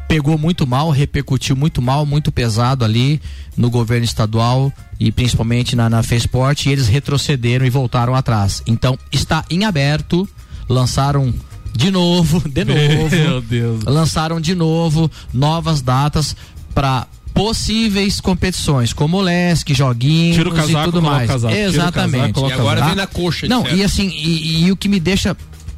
[0.08, 3.22] Pegou muito mal, repercutiu muito mal, muito pesado ali
[3.58, 8.64] no governo estadual e principalmente na, na FESPORT e eles retrocederam e voltaram atrás.
[8.66, 10.28] Então está em aberto,
[10.70, 11.34] lançaram
[11.76, 13.84] de novo, de novo Meu Deus.
[13.84, 16.36] lançaram de novo novas datas
[16.74, 21.30] para possíveis competições, como o LESC, joguinhos Tira o casaco, e tudo mais.
[21.30, 22.34] casaco, Exatamente.
[22.34, 22.86] casaco, E agora Tá?
[22.88, 25.36] vem na coxa, Não, e assim, e, e o que me deixa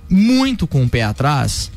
[0.10, 1.70] muito com o pé atrás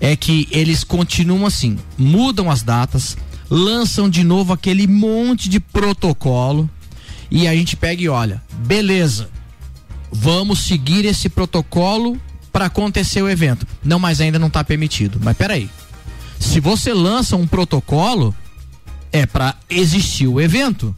[0.00, 3.16] é que eles continuam assim, mudam as datas,
[3.48, 6.68] lançam de novo aquele monte de protocolo
[7.30, 9.28] e a gente pega e olha, beleza,
[10.12, 12.20] vamos seguir esse protocolo
[12.52, 13.66] para acontecer o evento.
[13.84, 15.20] Não, mas ainda não está permitido.
[15.22, 15.68] Mas peraí,
[16.38, 18.34] se você lança um protocolo,
[19.12, 20.94] é para existir o evento.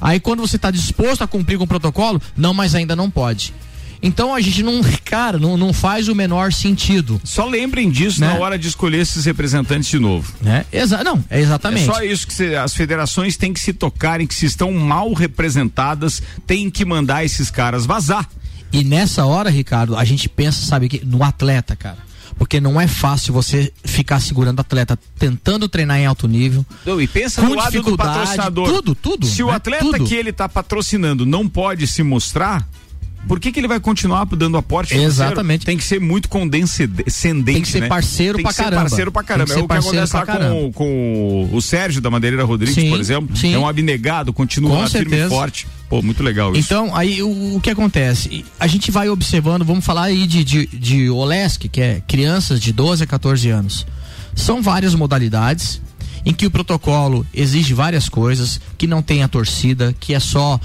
[0.00, 3.54] Aí quando você está disposto a cumprir com o protocolo, não, mas ainda não pode.
[4.02, 8.28] Então a gente não, cara, não, não faz o menor sentido, Só lembrem disso Né?
[8.32, 10.32] na hora de escolher esses representantes de novo.
[10.40, 10.64] né?
[10.72, 11.88] Exa não, é exatamente.
[11.88, 16.22] É só isso que as federações têm que se tocarem, que se estão mal representadas,
[16.46, 18.28] têm que mandar esses caras vazar.
[18.72, 21.98] E nessa hora, Ricardo, a gente pensa, sabe, que no atleta, cara.
[22.38, 26.64] Porque não é fácil você ficar segurando o atleta tentando treinar em alto nível.
[26.86, 28.66] Não, e pensa no lado do patrocinador.
[28.66, 29.56] tudo, tudo, Se o né?
[29.56, 32.66] atleta que ele está patrocinando não pode se mostrar,
[33.26, 34.96] por que, que ele vai continuar dando aporte?
[34.96, 35.64] Exatamente.
[35.64, 37.44] Tem que ser muito condescendente.
[37.44, 37.88] Tem que ser né?
[37.88, 38.82] parceiro Tem pra que ser caramba.
[38.82, 39.52] parceiro pra caramba.
[39.52, 40.72] Tem é o que acontece lá com, caramba.
[40.72, 43.36] com o Sérgio da Madeireira Rodrigues, Sim, por exemplo.
[43.36, 43.54] sim.
[43.54, 45.66] É um abnegado, continua firme e forte.
[45.88, 46.60] Pô, muito legal isso.
[46.60, 48.44] Então, aí o, o que acontece?
[48.58, 52.72] A gente vai observando, vamos falar aí de, de, de OLESC, que é crianças de
[52.72, 53.86] 12 a 14 anos.
[54.34, 55.80] São várias modalidades
[56.24, 60.60] em que o protocolo exige várias coisas, que não tem a torcida, que é só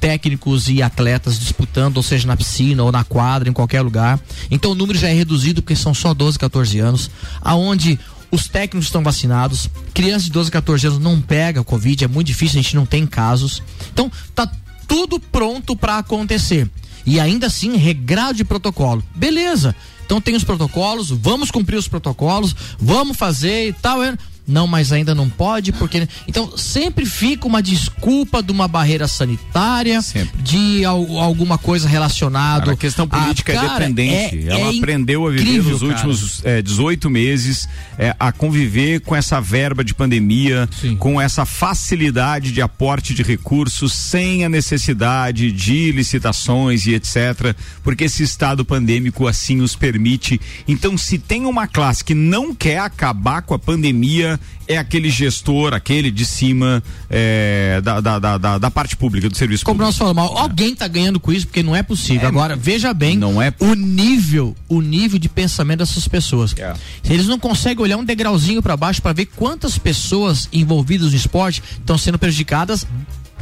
[0.00, 4.20] técnicos e atletas disputando, ou seja, na piscina ou na quadra, em qualquer lugar.
[4.50, 7.98] Então o número já é reduzido porque são só 12, 14 anos, aonde
[8.30, 12.58] os técnicos estão vacinados, crianças de 12, 14 anos não pega Covid, é muito difícil,
[12.58, 13.62] a gente não tem casos.
[13.92, 14.50] Então tá
[14.86, 16.70] tudo pronto para acontecer.
[17.06, 19.02] E ainda assim, regrado de protocolo.
[19.14, 19.74] Beleza.
[20.04, 24.00] Então tem os protocolos, vamos cumprir os protocolos, vamos fazer e tal.
[24.48, 26.08] É- Não, mas ainda não pode, porque.
[26.26, 30.42] Então sempre fica uma desculpa de uma barreira sanitária, Sempre.
[30.42, 32.60] de al- alguma coisa relacionada.
[32.60, 34.48] Cara, a questão política é dependente.
[34.48, 35.92] Ela aprendeu a viver nos cara.
[35.92, 40.96] últimos é, 18 meses é, a conviver com essa verba de pandemia, Sim.
[40.96, 47.54] com essa facilidade de aporte de recursos, sem a necessidade de licitações e etc.
[47.82, 50.40] Porque esse estado pandêmico assim os permite.
[50.66, 55.72] Então, se tem uma classe que não quer acabar com a pandemia, é aquele gestor,
[55.72, 59.88] aquele de cima é, da, da, da, da, parte pública, do serviço Como público.
[59.88, 62.28] nós falamos, alguém tá ganhando com isso porque não é possível.
[62.28, 66.54] Agora, veja bem não é- o nível, o nível de pensamento dessas pessoas.
[66.58, 66.74] É.
[67.08, 71.62] Eles não conseguem olhar um degrauzinho para baixo para ver quantas pessoas envolvidas no esporte
[71.78, 72.86] estão sendo prejudicadas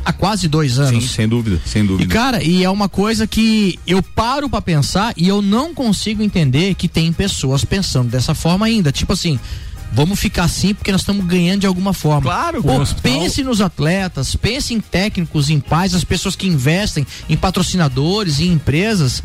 [0.05, 1.11] há quase dois Sim, anos.
[1.11, 2.15] sem dúvida, sem E dúvida.
[2.15, 6.75] cara, e é uma coisa que eu paro pra pensar e eu não consigo entender
[6.77, 8.93] que tem pessoas pensando dessa forma ainda.
[8.93, 9.41] Tipo assim,
[9.97, 12.21] vamos ficar assim porque nós estamos ganhando de alguma forma.
[12.21, 17.37] Claro, Pô, pense nos atletas, pense em técnicos, em pais, as pessoas que investem em
[17.37, 19.23] patrocinadores, em empresas.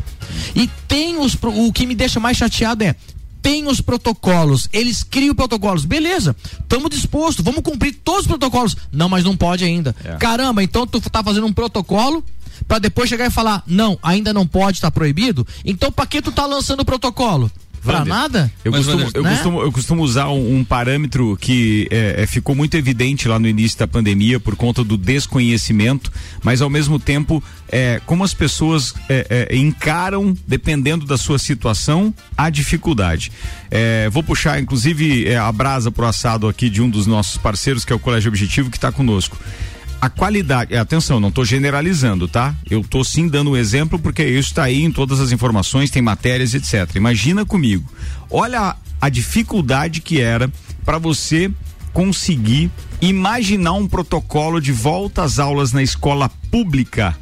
[0.54, 2.96] E tem os o que me deixa mais chateado é
[3.42, 8.76] tem os protocolos, eles criam protocolos, beleza, estamos dispostos, vamos cumprir todos os protocolos.
[8.92, 9.94] Não, mas não pode ainda.
[10.04, 10.14] É.
[10.14, 12.24] Caramba, então tu tá fazendo um protocolo
[12.68, 15.44] para depois chegar e falar, não, ainda não pode, tá proibido?
[15.64, 17.50] Então pra que tu tá lançando o protocolo?
[17.82, 18.52] Pra Wander, nada?
[18.64, 19.30] Eu, Mas, costumo, Wander, eu, né?
[19.30, 23.48] costumo, eu costumo usar um, um parâmetro que é, é, ficou muito evidente lá no
[23.48, 28.94] início da pandemia por conta do desconhecimento, mas ao mesmo tempo, é, como as pessoas
[29.08, 33.32] é, é, encaram, dependendo da sua situação, a dificuldade.
[33.70, 37.84] É, vou puxar, inclusive, é, a brasa pro assado aqui de um dos nossos parceiros,
[37.84, 39.36] que é o Colégio Objetivo, que está conosco.
[40.02, 42.56] A qualidade, é, atenção, não estou generalizando, tá?
[42.68, 46.02] Eu estou sim dando um exemplo porque isso está aí em todas as informações, tem
[46.02, 46.96] matérias, etc.
[46.96, 47.88] Imagina comigo.
[48.28, 50.50] Olha a, dificuldade que era
[50.84, 51.48] para você
[51.92, 52.68] conseguir
[53.00, 57.16] imaginar um protocolo de volta às aulas na escola pública.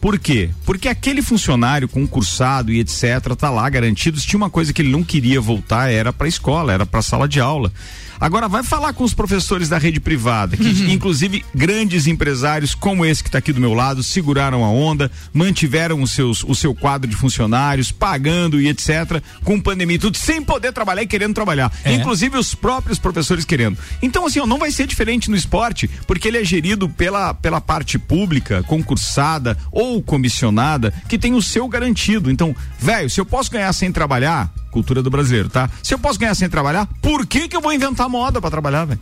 [0.00, 0.50] Por quê?
[0.64, 4.18] Porque aquele funcionário concursado e etc tá lá garantido.
[4.18, 6.98] Se tinha uma coisa que ele não queria voltar era para a escola, era para
[6.98, 7.72] a sala de aula.
[8.20, 13.22] Agora vai falar com os professores da rede privada, que inclusive grandes empresários como esse
[13.22, 17.08] que está aqui do meu lado seguraram a onda, mantiveram os seus, o seu quadro
[17.08, 21.72] de funcionários, pagando e etc, com pandemia e tudo, sem poder trabalhar e querendo trabalhar.
[21.84, 23.78] Inclusive os próprios professores querendo.
[24.00, 27.60] Então assim, ó, não vai ser diferente no esporte, porque ele é gerido pela, pela
[27.60, 32.30] parte pública, concursada ou comissionada, que tem o seu garantido.
[32.30, 35.70] Então, velho, se eu posso ganhar sem trabalhar, cultura do brasileiro, tá?
[35.82, 38.84] Se eu posso ganhar sem trabalhar, por que que eu vou inventar moda pra trabalhar,
[38.84, 39.00] velho?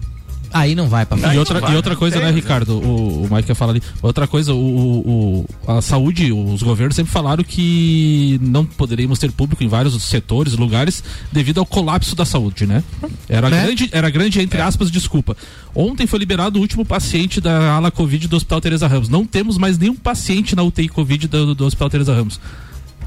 [0.52, 1.36] Aí não vai pra E frente.
[1.38, 2.30] outra, vai, e outra coisa, É, né, né?
[2.32, 2.78] Ricardo?
[2.78, 3.82] O, o Mike ia falar ali.
[4.00, 9.32] Outra coisa, o, o- o- a saúde, os governos sempre falaram que não poderíamos ter
[9.32, 12.84] público em vários setores, lugares, devido ao colapso da saúde, né?
[13.28, 13.64] Era Né?
[13.64, 15.36] grande, era grande, entre aspas, desculpa.
[15.74, 19.08] Ontem foi liberado o último paciente da ala Covid do Hospital Teresa Ramos.
[19.08, 22.38] Não temos mais nenhum paciente na UTI Covid do, do Hospital Teresa Ramos.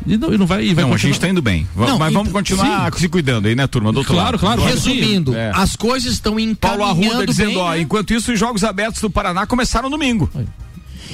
[0.06, 1.68] E não, e não vai, e vai não, a continuar- gente tá indo bem.
[1.76, 3.92] Va- Não, mas vamos continuar se cuidando aí, né, turma?
[3.92, 4.40] Do outro Claro, lado.
[4.40, 4.64] claro.
[4.64, 5.52] Resumindo, É.
[5.54, 7.82] as coisas estão Paulo Arruda encaminhando dizendo, bem, ó, né?
[7.82, 10.30] enquanto isso os Jogos Abertos do Paraná começaram domingo.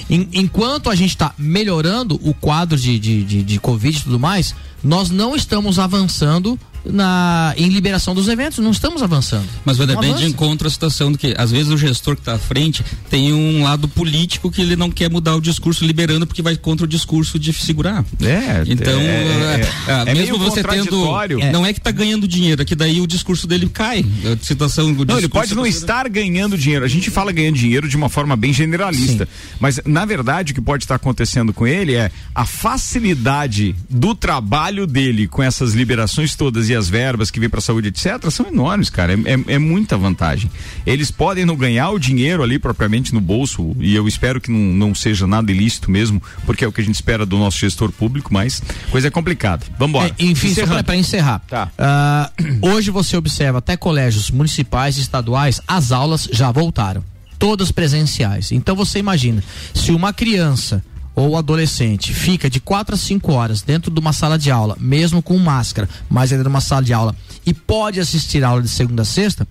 [0.09, 4.53] Enquanto a gente está melhorando o quadro de, de, de, de Covid e tudo mais,
[4.83, 9.47] nós não estamos avançando na, em liberação dos eventos, não estamos avançando.
[9.63, 12.33] Mas vai bem de encontro a situação do que às vezes o gestor que está
[12.35, 16.41] à frente tem um lado político que ele não quer mudar o discurso liberando porque
[16.41, 18.03] vai contra o discurso de segurar.
[18.21, 20.89] É, Então, é, é, é, é, é mesmo você tendo.
[20.89, 21.51] contraditório.
[21.51, 24.05] Não é que tá ganhando dinheiro, é que daí o discurso dele cai.
[24.25, 26.83] A situação, Não, ele pode não tá- estar ganhando dinheiro.
[26.85, 29.27] A gente fala ganhando dinheiro de uma forma bem generalista.
[29.59, 34.85] Mas, na verdade, o que pode estar acontecendo com ele é a facilidade do trabalho
[34.85, 38.89] dele com essas liberações todas e as verbas que vem para saúde, etc., são enormes,
[38.89, 39.13] cara.
[39.13, 40.49] É, é- é muita vantagem.
[40.85, 44.59] Eles podem não ganhar o dinheiro ali propriamente no bolso, e eu espero que não,
[44.59, 47.91] não seja nada ilícito mesmo, porque é o que a gente espera do nosso gestor
[47.91, 49.65] público, mas coisa é complicada.
[49.77, 50.15] Vamos embora.
[50.17, 50.53] É, enfim,
[50.85, 51.39] para encerrar.
[51.47, 51.71] Tá.
[51.77, 52.31] Ah,
[52.61, 57.03] hoje você observa até colégios municipais e estaduais, as aulas já voltaram.
[57.39, 58.51] Todas presenciais.
[58.51, 60.83] Então você imagina, se uma criança
[61.15, 65.21] ou adolescente fica de 4 a 5 horas dentro de uma sala de aula, mesmo
[65.21, 69.03] com máscara, mas ainda numa sala de aula, e pode assistir a aula de segunda
[69.03, 69.47] a sexta,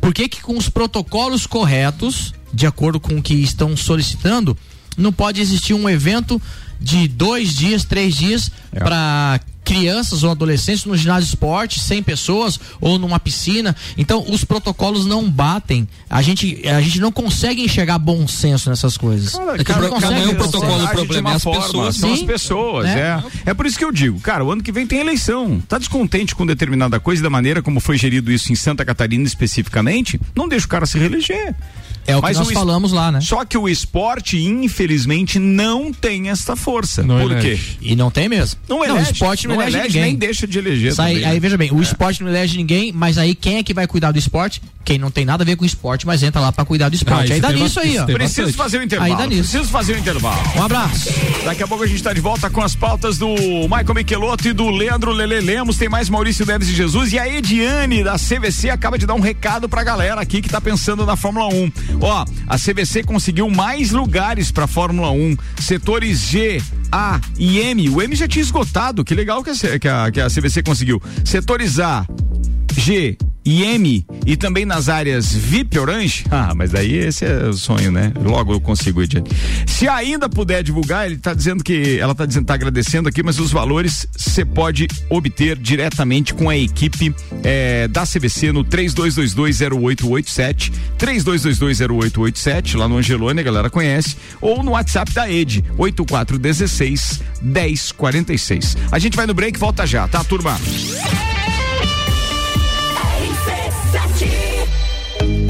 [0.00, 4.56] por que que com os protocolos corretos, de acordo com o que estão solicitando,
[4.96, 6.40] não pode existir um evento
[6.80, 8.80] de dois dias, três dias É.
[8.80, 13.74] para crianças ou adolescentes no ginásio de esporte, 100 pessoas ou numa piscina.
[13.96, 15.88] Então, os protocolos não batem.
[16.08, 19.34] A gente, a gente não consegue enxergar bom senso nessas coisas.
[19.34, 21.96] É que o Não pro- não é o protocolo, o problema é as forma, pessoas.
[21.96, 22.26] São as Sim.
[22.26, 22.98] pessoas, É.
[23.46, 23.50] é.
[23.50, 25.60] É por isso que eu digo, cara, o ano que vem tem eleição.
[25.68, 29.24] Tá descontente com determinada coisa e da maneira como foi gerido isso em Santa Catarina
[29.24, 30.20] especificamente?
[30.36, 31.54] Não deixa o cara se reeleger.
[32.06, 33.20] É o que Mas nós es- falamos lá, né?
[33.22, 37.02] Só que o esporte, infelizmente, não tem esta força.
[37.02, 37.46] Não Por quê?
[37.46, 37.78] elege.
[37.80, 38.60] E não tem mesmo.
[38.68, 39.12] Não o elege.
[39.12, 40.02] esporte não, elege, ninguém.
[40.02, 40.90] nem deixa de eleger.
[40.90, 41.40] Aí, também, aí né?
[41.40, 44.18] veja bem, o esporte não elege ninguém, mas aí quem é que vai cuidar do
[44.18, 44.60] esporte?
[44.84, 46.94] Quem não tem nada a ver com o esporte, mas entra lá pra cuidar do
[46.94, 47.32] esporte.
[47.32, 48.04] Ah, aí isso dá nisso aí, ó.
[48.04, 48.56] Preciso bastante.
[48.56, 49.12] fazer o intervalo.
[49.12, 49.50] Aí dá nisso.
[49.50, 50.38] Preciso fazer o intervalo.
[50.56, 51.10] Um abraço.
[51.42, 53.28] Daqui a pouco a gente está de volta com as pautas do
[53.62, 55.78] Michael Michelotto e do Leandro Lele Lemos.
[55.78, 59.20] Tem mais Maurício Neves de Jesus e a Ediane da CVC acaba de dar um
[59.20, 61.72] recado pra galera aqui que tá pensando na Fórmula 1.
[62.00, 65.36] Ó, a CVC conseguiu mais lugares pra Fórmula 1.
[65.60, 66.60] Setores G,
[66.92, 67.88] A e M.
[67.88, 69.02] O M já tinha esgotado.
[69.02, 71.00] Que legal que a, que a, CVC conseguiu.
[71.24, 72.06] Setores A,
[72.76, 76.24] G e M e também nas áreas VIP Orange.
[76.30, 78.10] Ah, mas aí esse é o sonho, né?
[78.22, 79.22] Logo eu consigo ir.
[79.66, 83.38] Se ainda puder divulgar, ele tá dizendo que ela tá dizendo tá agradecendo aqui, mas
[83.38, 92.76] os valores você pode obter diretamente com a equipe eh, da CVC no 32220887, 32220887
[92.76, 98.76] lá no Angelone, a galera conhece, ou no WhatsApp da Ed 8416 1046.
[98.90, 100.58] A gente vai no break, volta já, tá, turma?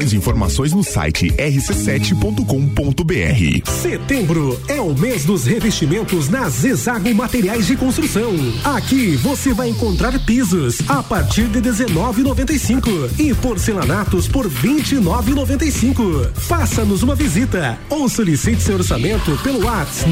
[0.00, 3.70] e informações no site rc7.com.br.
[3.82, 8.32] Setembro é o mês dos revestimentos na Zezago Materiais de Construção.
[8.64, 16.30] Aqui você vai encontrar pisos a partir de 19,95 e porcelanatos por 29,95.
[16.34, 20.06] Faça-nos uma visita ou solicite seu orçamento pelo WhatsApp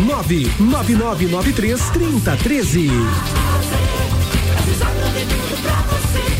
[0.59, 2.91] 99993 3013.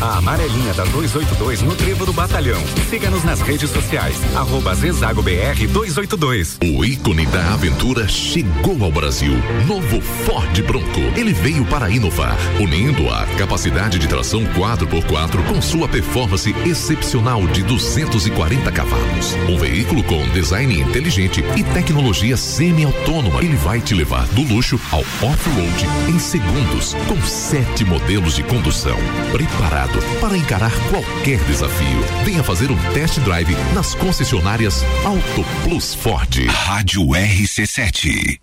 [0.01, 2.61] A amarelinha da 282 no Trevo do Batalhão.
[2.89, 4.15] Siga-nos nas redes sociais.
[4.35, 6.57] Arroba Zezago BR 282.
[6.63, 9.33] O ícone da aventura chegou ao Brasil.
[9.65, 10.99] Novo Ford Bronco.
[11.15, 17.63] Ele veio para inovar, unindo a capacidade de tração 4x4 com sua performance excepcional de
[17.63, 19.33] 240 cavalos.
[19.49, 23.41] Um veículo com design inteligente e tecnologia semi-autônoma.
[23.41, 28.97] Ele vai te levar do luxo ao off-road em segundos, com sete modelos de condução.
[29.31, 29.84] Preparado
[30.19, 32.01] para encarar qualquer desafio.
[32.23, 36.45] Venha fazer um test drive nas concessionárias Auto Plus Ford.
[36.47, 38.39] Rádio RC7.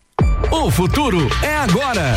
[0.50, 2.16] O futuro é agora.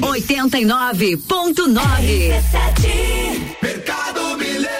[0.00, 1.18] 89.9
[3.62, 4.74] Mercado Milênio.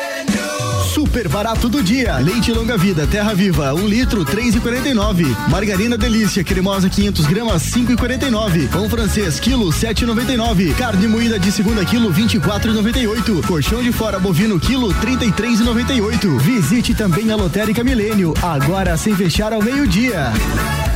[0.92, 2.16] Super barato do dia.
[2.18, 5.24] Leite longa vida, terra viva, um litro, três e quarenta e nove.
[5.48, 8.66] Margarina delícia, cremosa 500 gramas, cinco e quarenta e nove.
[8.68, 10.72] Pão francês, quilo, sete e noventa e nove.
[10.74, 13.42] Carne moída de segunda quilo, vinte e quatro e noventa e oito.
[13.46, 16.38] Colchão de fora bovino, quilo, trinta e três e noventa e oito.
[16.38, 20.33] Visite também a Lotérica Milênio, agora sem fechar ao meio-dia.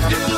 [0.02, 0.37] Faça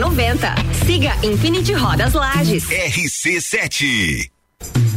[0.01, 0.55] 4090.
[0.85, 2.63] Siga Infinity Rodas Lages.
[2.65, 4.29] RC7.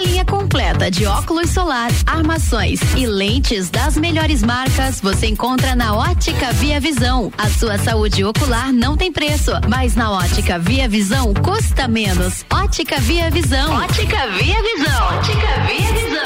[0.00, 6.52] linha completa de óculos solar, armações e lentes das melhores marcas você encontra na Ótica
[6.52, 7.32] Via Visão.
[7.36, 12.44] A sua saúde ocular não tem preço, mas na Ótica Via Visão custa menos.
[12.52, 13.76] Ótica Via Visão.
[13.76, 15.06] Ótica Via Visão.
[15.16, 16.24] Ótica Via Visão.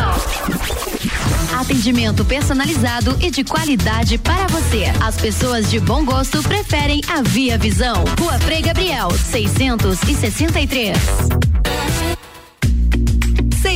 [1.61, 4.85] Atendimento personalizado e de qualidade para você.
[5.01, 8.05] As pessoas de bom gosto preferem a Via Visão.
[8.21, 11.47] Rua Frei Gabriel, 663.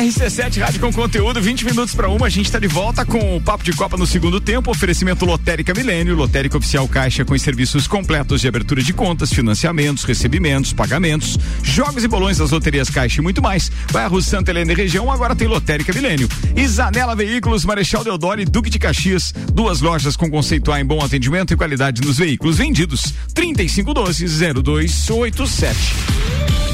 [0.00, 2.26] RC7 Rádio com conteúdo, 20 minutos para uma.
[2.26, 4.70] A gente está de volta com o Papo de Copa no segundo tempo.
[4.70, 10.04] Oferecimento Lotérica Milênio, Lotérica Oficial Caixa com os serviços completos de abertura de contas, financiamentos,
[10.04, 13.70] recebimentos, pagamentos, jogos e bolões das loterias Caixa e muito mais.
[13.92, 16.28] Bairro Santa Helena e região agora tem Lotérica Milênio.
[16.66, 19.34] Zanela Veículos, Marechal Deodoro e Duque de Caxias.
[19.52, 23.12] Duas lojas com conceito A em bom atendimento e qualidade nos veículos vendidos.
[23.34, 24.26] 3512
[24.62, 26.69] 0287.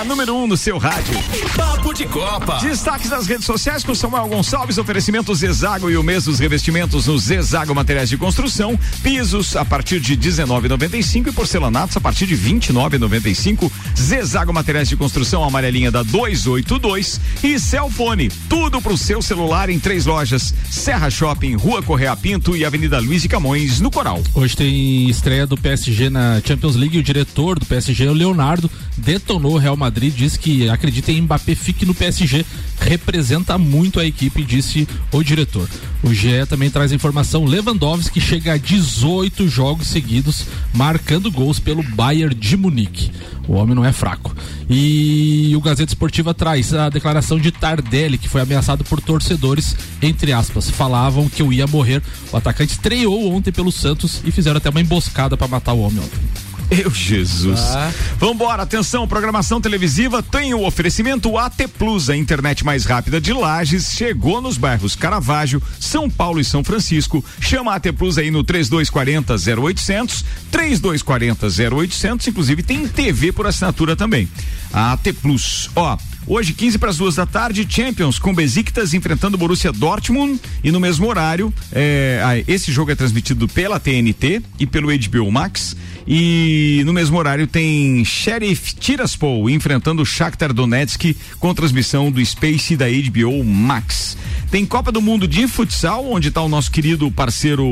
[0.00, 1.14] A número 1 um no seu rádio.
[1.54, 2.58] Papo de Copa.
[2.62, 7.18] Destaques das redes sociais com Samuel Gonçalves, oferecimento Zezago e o mês dos revestimentos no
[7.18, 13.70] Zezago Materiais de Construção, pisos a partir de 19,95 e porcelanatos a partir de 29,95.
[13.94, 20.06] Zezago Materiais de Construção, amarelinha da 282 e Celfone, tudo pro seu celular em três
[20.06, 24.22] lojas: Serra Shopping, Rua Correia Pinto e Avenida Luiz de Camões, no Coral.
[24.34, 26.98] Hoje tem estreia do PSG na Champions League.
[26.98, 31.54] O diretor do PSG, o Leonardo, detonou o Real Madrid, diz que acredita em Mbappé
[31.54, 32.44] fique no PSG.
[32.78, 35.68] Representa muito a equipe, disse o diretor.
[36.02, 42.34] O GE também traz informação: Lewandowski chega a 18 jogos seguidos, marcando gols pelo Bayern
[42.34, 43.10] de Munique.
[43.48, 44.34] O homem não é fraco.
[44.68, 50.32] E o Gazeta Esportiva traz a declaração de Tardelli, que foi ameaçado por torcedores, entre
[50.32, 50.70] aspas.
[50.70, 52.00] Falavam que eu ia morrer.
[52.32, 55.98] O atacante estreou ontem pelo Santos e fizeram até uma emboscada para matar o homem
[55.98, 56.49] ontem.
[56.70, 57.60] Eu, Jesus.
[57.60, 57.92] Ah.
[58.16, 63.92] Vambora, atenção, programação televisiva tem o oferecimento AT Plus, a internet mais rápida de Lages,
[63.92, 67.24] chegou nos bairros Caravaggio, São Paulo e São Francisco.
[67.40, 71.46] Chama a AT Plus aí no 3240 0800, 3240
[71.76, 74.28] 0800, inclusive tem TV por assinatura também.
[74.72, 75.98] A AT Plus, ó,
[76.32, 80.78] Hoje, 15 para as duas da tarde, Champions com Besiktas enfrentando Borussia Dortmund e no
[80.78, 85.76] mesmo horário, é, esse jogo é transmitido pela TNT e pelo HBO Max.
[86.06, 92.86] E no mesmo horário tem Sheriff Tiraspol enfrentando Shakhtar Donetsk com transmissão do Space da
[92.86, 94.16] HBO Max.
[94.52, 97.64] Tem Copa do Mundo de futsal, onde está o nosso querido parceiro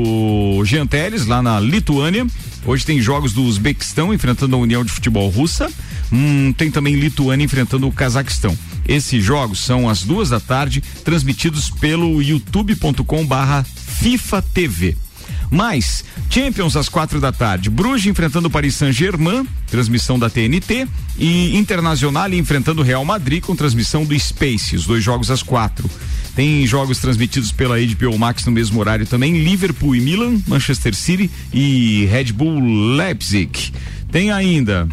[0.65, 2.27] Jean Teles, lá na Lituânia.
[2.65, 5.71] Hoje tem jogos do Uzbequistão enfrentando a União de Futebol Russa.
[6.11, 8.57] Hum, tem também Lituânia enfrentando o Cazaquistão.
[8.87, 14.97] Esses jogos são às duas da tarde, transmitidos pelo youtube.com barra FIFA TV.
[15.51, 20.87] Mais, Champions às quatro da tarde, Bruges enfrentando Paris Saint-Germain, transmissão da TNT,
[21.17, 25.89] e Internacional enfrentando o Real Madrid com transmissão do Space, os dois jogos às quatro.
[26.35, 31.29] Tem jogos transmitidos pela HBO Max no mesmo horário também, Liverpool e Milan, Manchester City
[31.51, 33.73] e Red Bull Leipzig.
[34.11, 34.87] Tem ainda.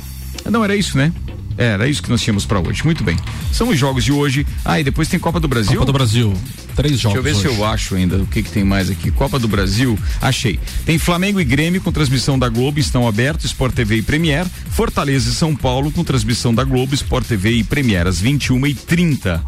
[0.51, 1.13] Não, era isso, né?
[1.59, 2.85] Era isso que nós tínhamos para hoje.
[2.85, 3.17] Muito bem.
[3.51, 4.47] São os jogos de hoje.
[4.65, 5.75] Ah, e depois tem Copa do Brasil.
[5.75, 6.35] Copa do Brasil.
[6.75, 7.15] Três jogos.
[7.15, 7.57] Deixa eu ver hoje.
[7.57, 9.11] se eu acho ainda o que, que tem mais aqui.
[9.11, 10.61] Copa do Brasil, achei.
[10.85, 14.47] Tem Flamengo e Grêmio com transmissão da Globo, estão abertos, Sport TV e Premier.
[14.71, 18.75] Fortaleza e São Paulo com transmissão da Globo, Sport TV e Premier, às 21 e
[18.75, 19.43] 30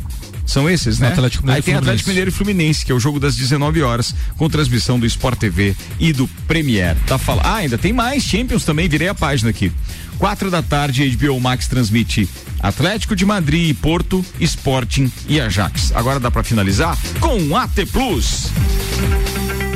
[0.49, 1.09] são esses, né?
[1.09, 1.91] Atlético Mineiro Aí tem Fluminense.
[1.91, 5.39] Atlético Mineiro e Fluminense, que é o jogo das 19 horas, com transmissão do Sport
[5.39, 6.97] TV e do Premier.
[7.07, 7.39] Tá fal...
[7.45, 9.71] Ah, ainda tem mais Champions também, virei a página aqui.
[10.19, 12.29] Quatro da tarde, HBO Max transmite
[12.61, 15.93] Atlético de Madrid, Porto, Sporting e Ajax.
[15.95, 18.51] Agora dá para finalizar com AT Plus.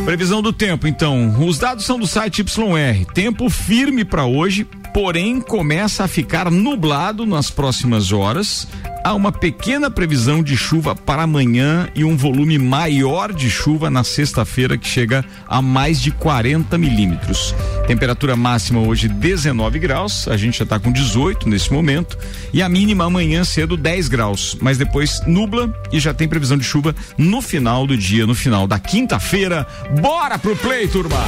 [0.04, 1.46] Previsão do tempo, então.
[1.46, 3.06] Os dados são do site YR.
[3.14, 8.68] Tempo firme para hoje, porém começa a ficar nublado nas próximas horas.
[9.04, 14.04] Há uma pequena previsão de chuva para amanhã e um volume maior de chuva na
[14.04, 17.52] sexta-feira, que chega a mais de 40 milímetros.
[17.86, 22.16] Temperatura máxima hoje 19 graus, a gente já está com 18 nesse momento,
[22.52, 26.64] e a mínima amanhã cedo 10 graus, mas depois nubla e já tem previsão de
[26.64, 29.66] chuva no final do dia, no final da quinta-feira.
[30.00, 31.18] Bora pro play, turma!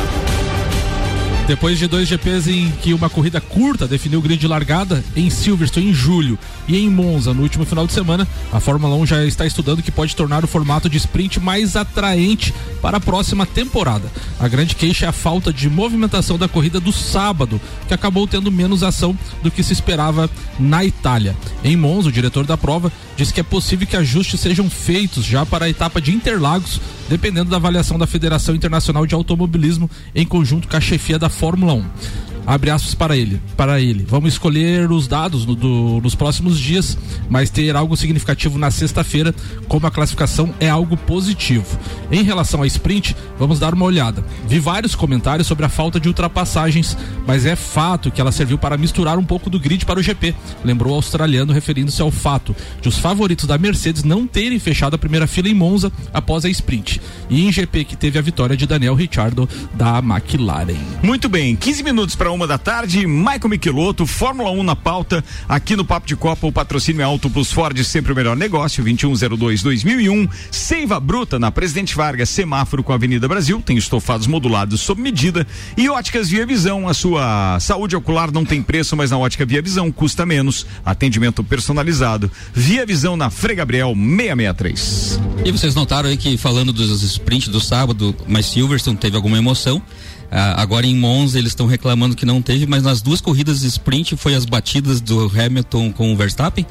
[1.47, 5.29] Depois de dois GPs em que uma corrida curta definiu o grid de largada em
[5.29, 9.25] Silverstone em julho e em Monza no último final de semana, a Fórmula 1 já
[9.27, 14.11] está estudando que pode tornar o formato de sprint mais atraente para a próxima temporada.
[14.41, 18.51] A grande queixa é a falta de movimentação da corrida do sábado, que acabou tendo
[18.51, 21.37] menos ação do que se esperava na Itália.
[21.63, 25.47] Em Monza, o diretor da prova disse que é possível que ajustes sejam feitos já
[25.47, 30.69] para a etapa de Interlagos, dependendo da avaliação da Federação Internacional de Automobilismo em conjunto
[30.69, 31.85] com a chefia da Fórmula 1
[32.47, 34.05] abre aspas para ele, para ele.
[34.09, 36.97] Vamos escolher os dados no, do, nos próximos dias,
[37.29, 39.35] mas ter algo significativo na sexta-feira,
[39.69, 41.79] como a classificação é algo positivo.
[42.11, 44.25] Em relação à sprint, vamos dar uma olhada.
[44.47, 48.77] Vi vários comentários sobre a falta de ultrapassagens, mas é fato que ela serviu para
[48.77, 50.35] misturar um pouco do grid para o GP.
[50.65, 54.99] Lembrou o australiano referindo-se ao fato de os favoritos da Mercedes não terem fechado a
[54.99, 57.01] primeira fila em Monza após a sprint.
[57.31, 60.75] E em GP que teve a vitória de Daniel Ricciardo da McLaren.
[61.03, 65.76] Muito bem, 15 minutos para uma da tarde, Michael Michelotto, Fórmula 1 na pauta, aqui
[65.76, 70.28] no Papo de Copa, o patrocínio é Auto Plus Ford, sempre o melhor negócio, 2102-2001,
[70.51, 75.47] Seiva Bruta, na Presidente Vargas, semáforo com a Avenida Brasil, tem estofados modulados sob medida,
[75.76, 79.62] e Óticas Via Visão, a sua saúde ocular não tem preço, mas na Ótica Via
[79.62, 85.20] Visão custa menos, atendimento personalizado, Via Visão na Frei Gabriel 663.
[85.45, 89.80] E vocês notaram aí que falando dos sprints do sábado, mas Silverstone teve alguma emoção,
[90.37, 93.68] ah, agora em Monza eles estão reclamando que não teve, mas nas duas corridas de
[93.68, 96.66] sprint foi as batidas do Hamilton com o Verstappen.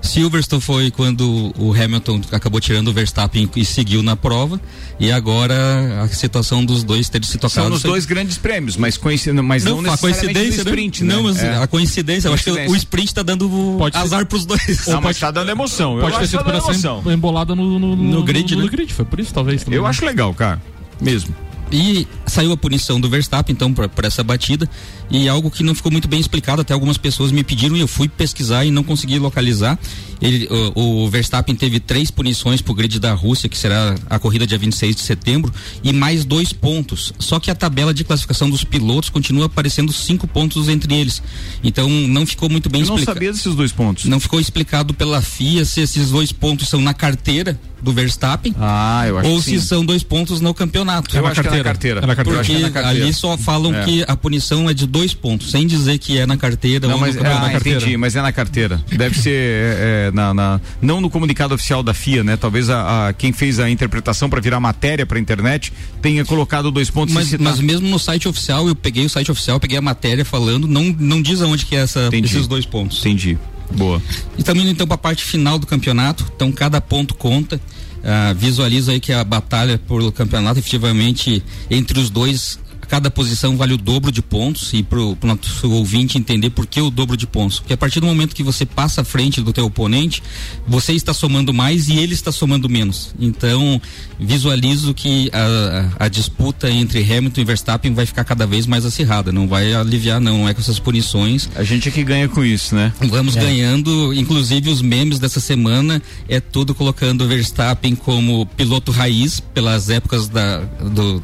[0.00, 4.60] Silverstone foi quando o Hamilton acabou tirando o Verstappen e seguiu na prova.
[5.00, 7.52] E agora a situação dos dois ter se tocado.
[7.54, 9.32] São nos dois grandes prêmios, mas, coincid...
[9.34, 11.14] mas não, não a coincidência, no sprint, né?
[11.16, 11.56] Não, mas é.
[11.56, 14.26] a coincidência, eu acho que o sprint tá dando pode azar ser...
[14.26, 14.86] pros dois.
[14.86, 15.98] Não, mas tá dando emoção.
[15.98, 16.72] Pode ter sido por essa
[17.12, 18.68] embolada no, no, no, no, grid, no, né?
[18.68, 19.64] grid, foi por isso talvez.
[19.64, 19.88] Também, eu né?
[19.88, 20.62] acho legal, cara.
[21.00, 21.34] Mesmo.
[21.70, 24.68] E saiu a punição do Verstappen, então, por, por, essa batida.
[25.10, 27.88] E algo que não ficou muito bem explicado, até algumas pessoas me pediram e eu
[27.88, 29.78] fui pesquisar e não consegui localizar.
[30.20, 34.46] Ele, o, o Verstappen teve três punições pro grid da Rússia, que será a corrida
[34.46, 35.52] dia 26 de setembro,
[35.82, 37.12] e mais dois pontos.
[37.18, 41.22] Só que a tabela de classificação dos pilotos continua aparecendo cinco pontos entre eles.
[41.62, 43.02] Então não ficou muito bem explicado.
[43.02, 44.04] Eu não sabia desses dois pontos.
[44.06, 48.54] Não ficou explicado pela FIA se esses dois pontos são na carteira do Verstappen.
[48.58, 51.16] Ah, eu acho ou se são dois pontos no campeonato.
[51.16, 51.50] Eu é acho carteira.
[51.50, 52.00] que é na carteira.
[52.00, 52.38] É na carteira.
[52.40, 53.04] Porque é carteira.
[53.04, 53.84] ali só falam é.
[53.84, 57.00] que a punição é de dois pontos, sem dizer que é na carteira não, ou
[57.00, 57.78] mas, no é, ah, na carteira.
[57.78, 58.82] Entendi, mas é na carteira.
[58.90, 62.36] Deve ser é, na, na, não no comunicado oficial da FIA, né?
[62.36, 65.72] Talvez a, a quem fez a interpretação para virar matéria para internet
[66.02, 67.14] tenha colocado dois pontos.
[67.14, 70.66] Mas, mas mesmo no site oficial, eu peguei o site oficial, peguei a matéria falando,
[70.66, 72.98] não, não diz aonde que é essa, esses dois pontos.
[73.00, 73.38] Entendi.
[73.70, 74.02] Boa.
[74.36, 77.60] E também então para a parte final do campeonato, então cada ponto conta.
[77.98, 82.58] Uh, visualiza aí que a batalha pelo campeonato efetivamente entre os dois
[82.88, 86.80] cada posição vale o dobro de pontos e para o nosso ouvinte entender por que
[86.80, 87.60] o dobro de pontos.
[87.60, 90.22] Porque a partir do momento que você passa à frente do teu oponente,
[90.66, 93.14] você está somando mais e ele está somando menos.
[93.20, 93.80] Então,
[94.18, 99.30] visualizo que a, a disputa entre Hamilton e Verstappen vai ficar cada vez mais acirrada.
[99.30, 101.48] Não vai aliviar, não, não é com essas punições.
[101.56, 102.92] A gente é que ganha com isso, né?
[103.00, 103.40] Vamos é.
[103.40, 109.90] ganhando, inclusive os memes dessa semana é tudo colocando o Verstappen como piloto raiz pelas
[109.90, 111.22] épocas da, do,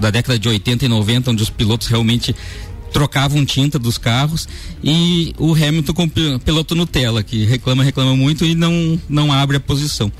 [0.00, 0.95] da década de 80 e 90,
[1.28, 2.34] onde os pilotos realmente
[2.92, 4.48] trocavam tinta dos carros
[4.82, 9.60] e o Hamilton com piloto Nutella, que reclama, reclama muito e não, não abre a
[9.60, 10.10] posição.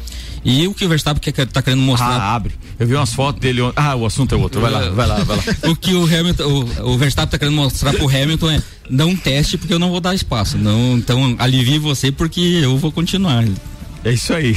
[0.44, 2.20] E o que o Verstappen quer, tá querendo mostrar.
[2.20, 2.54] Ah, abre.
[2.78, 3.74] Eu vi umas fotos dele ontem.
[3.76, 4.60] Ah, o assunto é outro.
[4.60, 5.42] Vai lá, vai lá, vai lá.
[5.68, 9.58] o que o Hamilton, o, o Verstappen tá querendo mostrar pro Hamilton é não teste
[9.58, 10.56] porque eu não vou dar espaço.
[10.56, 13.44] Não, então alivie você porque eu vou continuar.
[14.06, 14.56] É isso aí.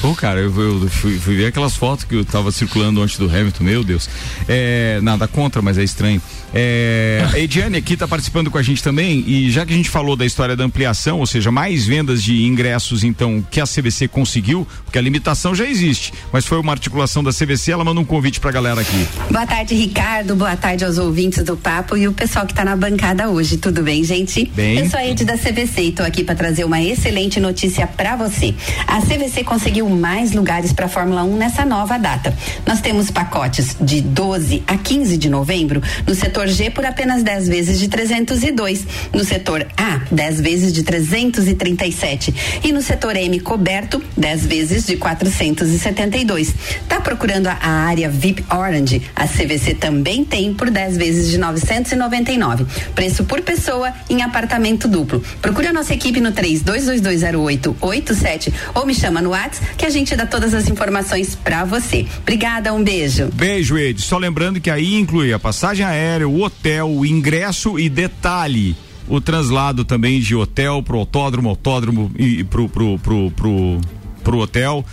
[0.00, 3.26] Pô, cara, eu, eu fui, fui, ver aquelas fotos que eu tava circulando antes do
[3.26, 4.08] Hamilton, meu Deus.
[4.48, 6.22] É, nada contra, mas é estranho.
[6.56, 9.90] É, a Ediane aqui está participando com a gente também e já que a gente
[9.90, 14.06] falou da história da ampliação, ou seja, mais vendas de ingressos então que a CVC
[14.06, 18.04] conseguiu, porque a limitação já existe, mas foi uma articulação da CVC, ela manda um
[18.04, 19.06] convite pra galera aqui.
[19.30, 22.76] Boa tarde, Ricardo, boa tarde aos ouvintes do Papo e o pessoal que está na
[22.76, 24.44] bancada hoje, tudo bem, gente?
[24.54, 24.78] Bem.
[24.78, 28.14] Eu sou a Ed da CVC e tô aqui para trazer uma excelente notícia para
[28.14, 28.53] você.
[28.86, 32.36] A CVC conseguiu mais lugares para a Fórmula 1 nessa nova data.
[32.66, 37.48] Nós temos pacotes de 12 a 15 de novembro no setor G por apenas 10
[37.48, 44.02] vezes de 302, no setor A 10 vezes de 337 e no setor M coberto
[44.16, 46.54] 10 vezes de 472.
[46.88, 49.02] Tá procurando a, a área VIP Orange?
[49.14, 52.66] A CVC também tem por 10 vezes de 999.
[52.94, 55.22] Preço por pessoa em apartamento duplo.
[55.40, 58.33] Procure a nossa equipe no 32220887
[58.74, 62.06] ou me chama no WhatsApp que a gente dá todas as informações para você.
[62.22, 63.30] Obrigada, um beijo.
[63.34, 64.00] Beijo, Ed.
[64.00, 68.76] Só lembrando que aí inclui a passagem aérea, o hotel, o ingresso e detalhe.
[69.06, 73.80] O translado também de hotel pro autódromo, autódromo e pro, pro, pro, pro,
[74.22, 74.84] pro hotel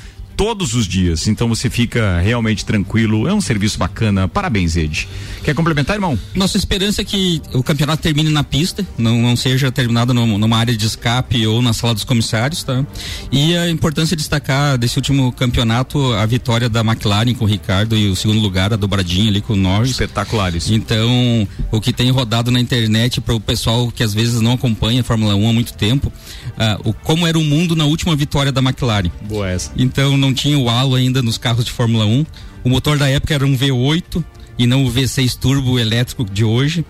[0.42, 1.28] todos os dias.
[1.28, 3.28] Então você fica realmente tranquilo.
[3.28, 4.28] É um serviço bacana.
[4.28, 5.08] Parabéns, Ed.
[5.44, 6.18] Quer complementar, irmão?
[6.34, 10.58] Nossa esperança é que o campeonato termine na pista, não, não seja terminado no, numa
[10.58, 12.84] área de escape ou na sala dos comissários, tá?
[13.32, 17.96] E a importância de destacar desse último campeonato a vitória da McLaren com o Ricardo
[17.96, 19.92] e o segundo lugar, a dobradinha ali com o Norris.
[19.92, 20.72] Espetaculares.
[20.72, 25.02] Então, o que tem rodado na internet para o pessoal que às vezes não acompanha
[25.02, 28.52] a Fórmula 1 há muito tempo, uh, o, como era o mundo na última vitória
[28.52, 29.12] da McLaren.
[29.30, 29.72] Boa essa.
[29.78, 32.25] Então, não tinha o halo ainda nos carros de Fórmula 1.
[32.63, 34.23] O motor da época era um V8
[34.57, 36.86] e não o V6 turbo elétrico de hoje.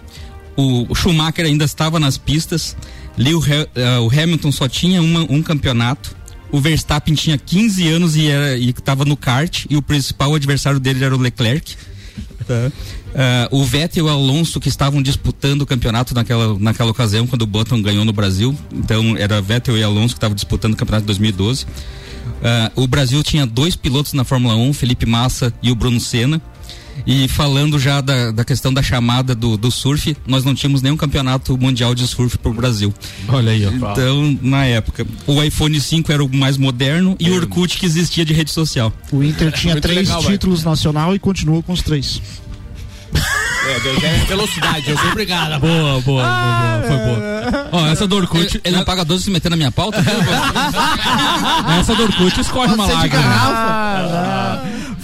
[0.56, 2.76] O, o Schumacher ainda estava nas pistas.
[3.18, 6.16] Leo, uh, o Hamilton só tinha uma, um campeonato.
[6.52, 8.28] O Verstappen tinha 15 anos e
[8.70, 11.76] estava no kart e o principal adversário dele era o Leclerc.
[12.46, 12.72] Tá.
[13.12, 17.42] Uh, o Vettel e o Alonso que estavam disputando o campeonato naquela, naquela ocasião quando
[17.44, 18.58] o Button ganhou no Brasil.
[18.74, 21.66] Então era Vettel e Alonso que estavam disputando o campeonato de 2012.
[22.42, 26.42] Uh, o Brasil tinha dois pilotos na Fórmula 1, Felipe Massa e o Bruno Senna.
[27.06, 30.98] E falando já da, da questão da chamada do, do surf, nós não tínhamos nenhum
[30.98, 32.94] campeonato mundial de surf para o Brasil.
[33.28, 33.72] Olha aí, ó.
[33.72, 38.26] Então, na época, o iPhone 5 era o mais moderno e o Orkut que existia
[38.26, 38.94] de rede social.
[39.12, 40.72] O Inter tinha três legal, títulos vai.
[40.72, 42.22] nacional e continua com os três.
[43.64, 45.60] É, é velocidade, eu sou obrigado.
[45.60, 47.70] Boa, boa, ah, boa, foi boa.
[47.72, 48.56] Ó, essa do Orkut.
[48.56, 50.00] Ele, ele não paga 12 se meter na minha pauta?
[51.80, 53.24] essa do Orkut escorre uma lágrima.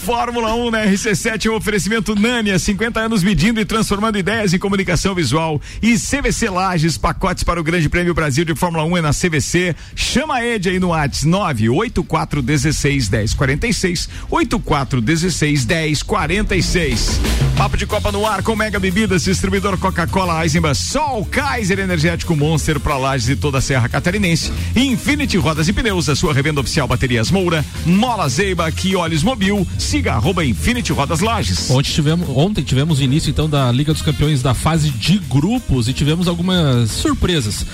[0.08, 4.58] Fórmula 1 na RC7 é um oferecimento Nânia, 50 anos medindo e transformando ideias em
[4.58, 5.62] comunicação visual.
[5.82, 9.76] E CVC Lages, pacotes para o Grande Prêmio Brasil de Fórmula 1 é na CVC.
[9.94, 17.20] Chama a Ed aí no WhatsApp 98416 1046 8416 1046.
[17.58, 22.80] Papo de Copa no ar com Mega Bebidas, distribuidor Coca-Cola, Eisenbahn, Sol, Kaiser Energético Monster
[22.80, 24.54] para Lages e toda a Serra Catarinense.
[24.74, 29.68] Infinity Rodas e Pneus, a sua revenda oficial Baterias Moura, Mola Zeiba, Olhos Mobil,
[29.98, 31.72] siga arroba Infinity Rodas Lages.
[31.72, 35.88] Ontem tivemos, ontem tivemos o início então da Liga dos Campeões da fase de grupos
[35.88, 37.66] e tivemos algumas surpresas.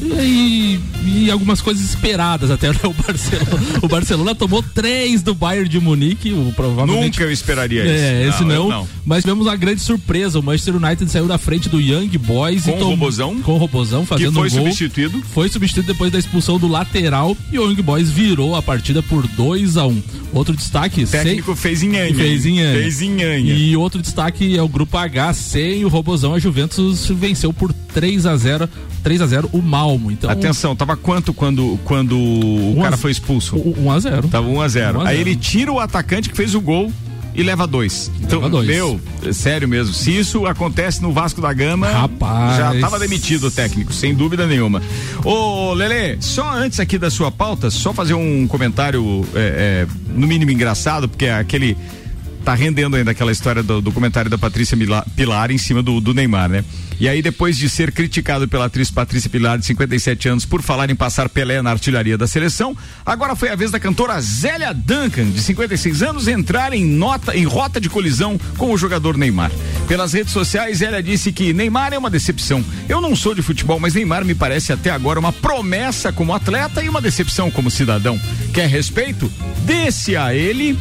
[0.00, 2.78] E, e, algumas coisas esperadas até né?
[2.84, 3.78] o Barcelona.
[3.82, 6.32] o Barcelona tomou três do Bayern de Munique.
[6.32, 8.04] O, provavelmente, Nunca eu esperaria é, isso.
[8.04, 10.38] É, esse não, não, Mas tivemos a grande surpresa.
[10.38, 13.56] O Manchester United saiu da frente do Young Boys com e o Robozão, com o
[13.56, 14.66] Robozão fazendo que foi um gol.
[14.66, 15.22] substituído.
[15.32, 19.26] Foi substituído depois da expulsão do lateral e o Young Boys virou a partida por
[19.26, 20.02] 2 a 1 um.
[20.32, 21.04] Outro destaque.
[21.04, 22.14] O técnico sei, fez em Anha.
[22.14, 22.80] Fez em Anha.
[22.80, 23.54] Fez em Anha.
[23.54, 26.34] E outro destaque é o grupo H sem o Robozão.
[26.34, 28.68] A Juventus venceu por 3 a 0
[29.02, 30.10] 3 a 0 o Malmo.
[30.10, 33.56] Então, Atenção, tava quanto quando, quando o um cara foi expulso?
[33.56, 36.60] 1 a 0 Tava 1 a 0 Aí ele tira o atacante que fez o
[36.60, 36.92] gol
[37.34, 38.10] e leva dois.
[38.20, 38.66] Então, leva dois.
[38.66, 39.94] meu, é sério mesmo.
[39.94, 42.56] Se isso acontece no Vasco da Gama, Rapaz.
[42.56, 44.82] já tava demitido o técnico, sem dúvida nenhuma.
[45.24, 50.26] Ô, Lele, só antes aqui da sua pauta, só fazer um comentário, é, é, no
[50.26, 51.76] mínimo engraçado, porque é aquele
[52.44, 54.76] tá rendendo ainda aquela história do, do comentário da Patrícia
[55.14, 56.64] Pilar em cima do, do, Neymar, né?
[57.00, 60.90] E aí, depois de ser criticado pela atriz Patrícia Pilar, de 57 anos, por falar
[60.90, 62.76] em passar Pelé na artilharia da seleção,
[63.06, 67.44] agora foi a vez da cantora Zélia Duncan, de 56 anos, entrar em nota, em
[67.44, 69.52] rota de colisão com o jogador Neymar.
[69.86, 72.64] Pelas redes sociais, Zélia disse que Neymar é uma decepção.
[72.88, 76.82] Eu não sou de futebol, mas Neymar me parece até agora uma promessa como atleta
[76.82, 78.20] e uma decepção como cidadão.
[78.52, 79.30] Quer respeito?
[79.64, 80.76] Desse a ele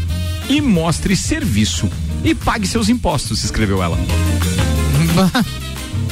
[0.50, 1.90] e mostre serviço.
[2.24, 3.98] E pague seus impostos, escreveu ela.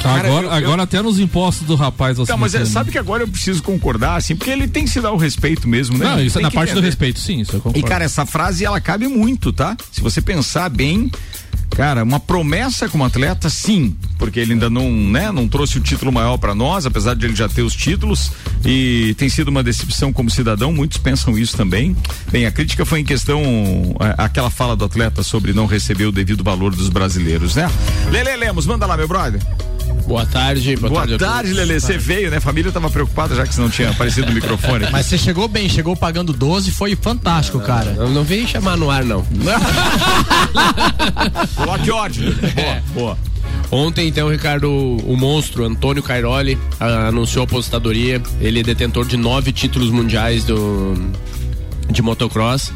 [0.06, 0.84] Cara, agora, eu, agora eu...
[0.84, 2.32] até nos impostos do rapaz você.
[2.32, 5.00] Não, mas é, sabe que agora eu preciso concordar, assim, porque ele tem que se
[5.00, 6.04] dar o respeito mesmo, né?
[6.04, 6.80] Não, isso é na parte entender.
[6.80, 7.78] do respeito, sim, isso eu concordo.
[7.78, 9.76] E, cara, essa frase ela cabe muito, tá?
[9.90, 11.10] Se você pensar bem,
[11.70, 16.10] Cara, uma promessa como atleta, sim, porque ele ainda não, né, não trouxe o título
[16.10, 18.32] maior para nós, apesar de ele já ter os títulos
[18.64, 21.94] e tem sido uma decepção como cidadão, muitos pensam isso também.
[22.30, 23.42] Bem, a crítica foi em questão
[24.00, 27.70] é, aquela fala do atleta sobre não receber o devido valor dos brasileiros, né?
[28.10, 29.42] Lele Lemos, manda lá, meu brother.
[30.06, 31.14] Boa tarde, boa, Boa tarde.
[31.14, 31.52] a tarde.
[31.52, 31.80] Lelê.
[31.80, 32.36] Você veio, né?
[32.36, 34.86] A família tava preocupada já que você não tinha aparecido no microfone.
[34.92, 37.92] Mas você chegou bem, chegou pagando 12, foi fantástico, cara.
[37.92, 39.26] Não, não vem chamar no ar, não.
[41.56, 42.32] Coloque ódio.
[42.34, 43.18] Boa, boa.
[43.70, 48.22] Ontem, então, Ricardo, o monstro Antônio Cairoli ah, anunciou a aposentadoria.
[48.40, 50.94] Ele é detentor de nove títulos mundiais do,
[51.90, 52.72] de motocross.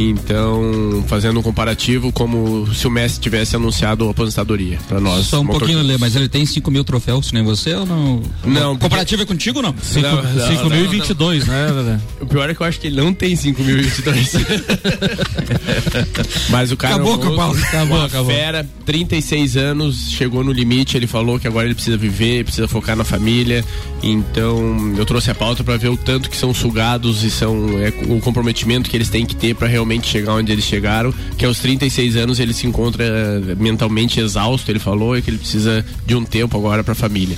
[0.00, 5.26] Então, fazendo um comparativo, como se o Messi tivesse anunciado a aposentadoria para nós.
[5.26, 8.22] Só um motor- pouquinho, Lê, mas ele tem 5 mil troféus, nem você ou não?
[8.44, 9.74] Não, Comparativo é contigo ou não?
[9.82, 11.98] Cinco- Não, não, 5.022, né, Lelê?
[12.20, 14.38] O pior é que eu acho que ele não tem 5.022.
[16.50, 16.94] Mas o cara.
[16.94, 17.58] Acabou, é um Paulo.
[17.58, 18.30] Acabou, uma acabou.
[18.32, 20.96] Fera, 36 anos, chegou no limite.
[20.96, 23.64] Ele falou que agora ele precisa viver, precisa focar na família.
[24.02, 27.88] Então, eu trouxe a pauta para ver o tanto que são sugados e são é,
[28.08, 31.12] o comprometimento que eles têm que ter para realmente chegar onde eles chegaram.
[31.36, 35.38] Que aos 36 anos ele se encontra eh, mentalmente exausto, ele falou, e que ele
[35.38, 37.36] precisa de um tempo agora para a família.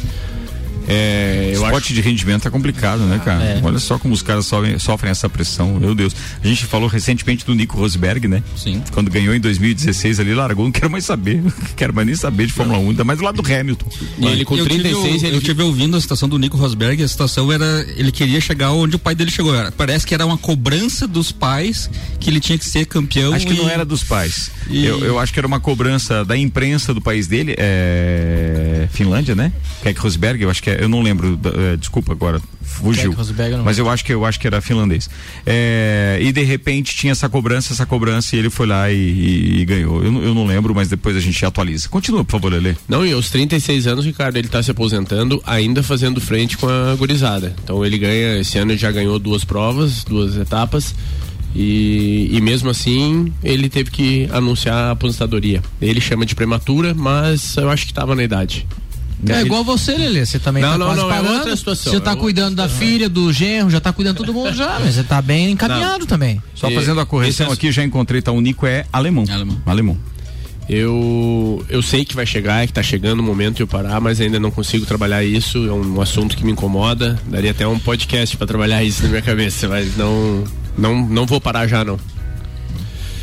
[0.91, 3.43] É, eu Esporte de rendimento é complicado, né, cara?
[3.45, 3.61] É.
[3.63, 5.75] Olha só como os caras sofrem, sofrem essa pressão.
[5.79, 6.15] Meu Deus.
[6.43, 8.43] A gente falou recentemente do Nico Rosberg, né?
[8.57, 8.83] Sim.
[8.93, 11.41] Quando ganhou em 2016 ali, largou, não quero mais saber.
[11.43, 13.87] Não quero mais nem saber de Fórmula 1, ainda mais do lado do Hamilton.
[14.59, 18.41] eu tive, eu tive ouvindo a situação do Nico Rosberg, a situação era, ele queria
[18.41, 19.55] chegar onde o pai dele chegou.
[19.55, 21.89] Era- Parece que era uma cobrança dos pais
[22.19, 23.33] que ele tinha que ser campeão.
[23.35, 24.51] Acho que não e- era dos pais.
[24.69, 28.89] E- Eu, eu acho que era uma cobrança da imprensa do país dele, é...
[28.93, 29.53] Finlândia, né?
[29.83, 33.11] Keck Rosberg, eu acho que é, eu não lembro, da- é, desculpa agora, fugiu.
[33.65, 35.09] Mas eu acho que eu acho que era finlandês.
[35.47, 39.61] É, e de repente tinha essa cobrança, essa cobrança e ele foi lá e, e-
[39.61, 40.03] e ganhou.
[40.03, 41.89] Eu, não- eu não lembro, mas depois a gente atualiza.
[41.89, 42.75] Continua, por favor, Lelê.
[42.89, 46.95] Não, e aos 36 anos, Ricardo, ele tá se aposentando, ainda fazendo frente com a
[46.97, 47.55] gurizada.
[47.63, 50.95] Então ele ganha, esse ano ele já ganhou duas provas, duas etapas.
[51.55, 55.61] E, e mesmo assim, ele teve que anunciar a aposentadoria.
[55.83, 58.67] Ele chama de prematura, mas eu acho que tava na idade.
[59.29, 60.25] É igual você, Lelê.
[60.25, 61.35] Você também Não, tá não, quase não, é parando.
[61.35, 64.33] outra situação, Você tá é cuidando da filha, do genro, já tá cuidando de todo
[64.33, 66.43] mundo já, mas você tá bem encaminhado também.
[66.55, 68.33] Só fazendo a correção aqui, já encontrei, tá?
[68.33, 69.25] O Nico é alemão.
[69.67, 69.99] Alemão.
[70.69, 74.21] Eu, eu sei que vai chegar, que tá chegando o momento de eu parar, mas
[74.21, 75.67] ainda não consigo trabalhar isso.
[75.67, 77.19] É um assunto que me incomoda.
[77.27, 80.45] Daria até um podcast para trabalhar isso na minha cabeça, mas não,
[80.79, 81.99] não, não vou parar já não.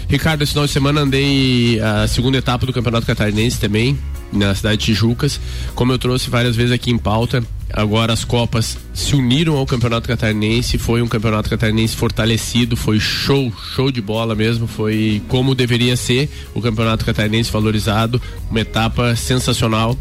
[0.10, 3.98] Ricardo, esse final de semana andei a segunda etapa do Campeonato Catarinense também,
[4.32, 5.40] na cidade de Tijucas.
[5.76, 10.08] Como eu trouxe várias vezes aqui em pauta, agora as Copas se uniram ao Campeonato
[10.08, 10.78] Catarinense.
[10.78, 14.68] Foi um Campeonato Catarinense fortalecido, foi show, show de bola mesmo.
[14.68, 18.22] Foi como deveria ser o Campeonato Catarinense valorizado.
[18.50, 19.98] Uma etapa sensacional.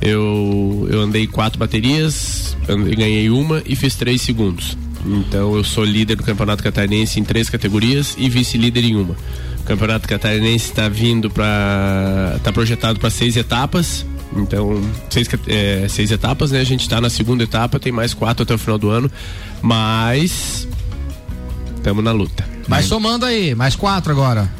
[0.00, 4.76] Eu, eu andei quatro baterias, andei- ganhei uma e fiz três segundos.
[5.06, 9.16] Então eu sou líder do Campeonato Catarinense em três categorias e vice-líder em uma.
[9.64, 12.34] O Campeonato Catarinense está vindo para.
[12.36, 14.04] está projetado para seis etapas.
[14.36, 16.60] Então, seis, é, seis etapas, né?
[16.60, 19.10] A gente está na segunda etapa, tem mais quatro até o final do ano.
[19.62, 20.68] Mas.
[21.76, 22.46] Estamos na luta.
[22.68, 24.50] Vai somando aí, mais quatro agora.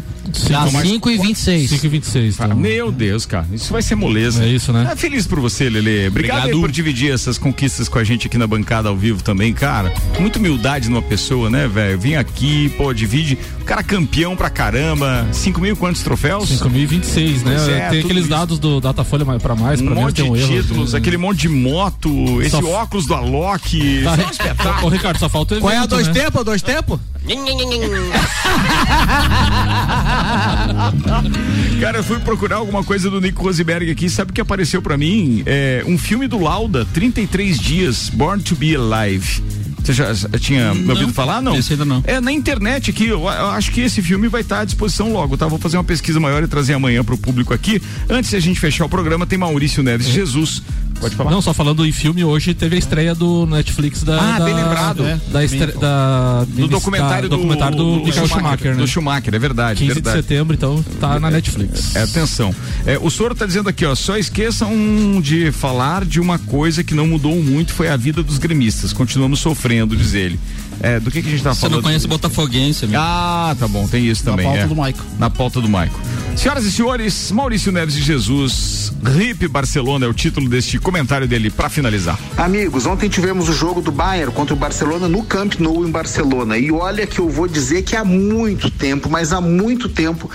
[0.48, 1.70] Dá mais 5 e 26.
[1.70, 2.36] 5 e 26.
[2.36, 4.44] Cara, meu Deus, cara, isso vai ser moleza.
[4.44, 4.88] É isso, né?
[4.90, 6.08] Ah, feliz por você, Lele.
[6.08, 6.60] Obrigado, Obrigado.
[6.60, 9.92] por dividir essas conquistas com a gente aqui na bancada ao vivo também, cara.
[10.18, 11.98] Muita humildade numa pessoa, né, velho?
[11.98, 13.38] Vim aqui, pô, divide.
[13.60, 15.26] O cara campeão pra caramba.
[15.32, 16.48] 5 mil quantos troféus?
[16.50, 17.54] 5.026, né?
[17.56, 18.30] Pois é, tem aqueles isso.
[18.30, 20.62] dados do Datafolha pra mais, Um pra mim monte tem um de erro.
[20.62, 24.02] títulos, aquele monte de moto, esse Só- óculos do Alok.
[24.04, 24.86] Tá, isso é um espetáculo.
[24.86, 26.12] Ô, Ricardo, só falta o Qual é a evento, dois né?
[26.14, 26.44] tempos?
[26.44, 27.00] Dois tempos?
[31.80, 34.96] Cara, eu fui procurar alguma coisa do Nico Rosberg aqui, sabe o que apareceu pra
[34.96, 35.42] mim?
[35.46, 39.42] É um filme do Lauda, 33 dias, Born to be Alive.
[39.84, 41.42] Você já tinha me ouvido falar?
[41.42, 41.56] Não.
[41.56, 42.02] esse ainda não.
[42.06, 45.36] É na internet aqui, eu, eu acho que esse filme vai estar à disposição logo,
[45.36, 45.46] tá?
[45.46, 47.82] Vou fazer uma pesquisa maior e trazer amanhã pro público aqui.
[48.08, 50.62] Antes de a gente fechar o programa, tem Maurício Neves Jesus.
[51.04, 51.30] Pode falar?
[51.30, 54.18] Não, só falando em filme, hoje teve a estreia do Netflix da.
[54.18, 55.04] Ah, da, bem lembrado.
[55.04, 55.72] é, Da, estre...
[55.72, 58.80] da do documentário da, do, documentário do, Michael Schumacher, né?
[58.80, 59.80] Do Schumacher, é verdade.
[59.80, 60.16] 15 verdade.
[60.16, 61.94] de setembro, então tá na Netflix.
[61.94, 62.54] É, atenção.
[62.86, 66.94] É, o senhor está dizendo aqui, ó, só esqueçam de falar de uma coisa que
[66.94, 68.94] não mudou muito, foi a vida dos gremistas.
[68.94, 70.40] Continuamos sofrendo, diz ele.
[70.80, 71.76] É, do que, que a gente tá Você falando?
[71.76, 73.00] não conhece Botafoguense, amigo.
[73.00, 74.44] Ah, tá bom, tem isso também.
[74.46, 74.66] pauta é.
[74.66, 75.04] do Maico.
[75.18, 75.98] Na pauta do Maico.
[76.36, 81.48] Senhoras e senhores, Maurício Neves de Jesus, RIP Barcelona é o título deste comentário dele
[81.48, 82.18] para finalizar.
[82.36, 86.58] Amigos, ontem tivemos o jogo do Bayern contra o Barcelona no Camp Nou em Barcelona.
[86.58, 90.28] E olha que eu vou dizer que há muito tempo, mas há muito tempo,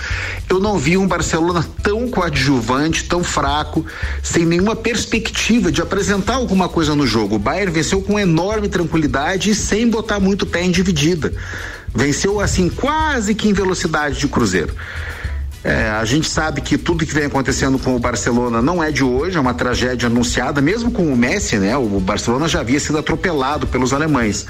[0.48, 3.84] eu não vi um Barcelona tão coadjuvante, tão fraco,
[4.22, 7.36] sem nenhuma perspectiva de apresentar alguma coisa no jogo.
[7.36, 11.32] O Bayern venceu com enorme tranquilidade e sem botar muito pé em dividida.
[11.94, 14.74] Venceu assim quase que em velocidade de cruzeiro.
[15.62, 19.04] É, a gente sabe que tudo que vem acontecendo com o Barcelona não é de
[19.04, 21.76] hoje, é uma tragédia anunciada, mesmo com o Messi, né?
[21.76, 24.46] O Barcelona já havia sido atropelado pelos alemães.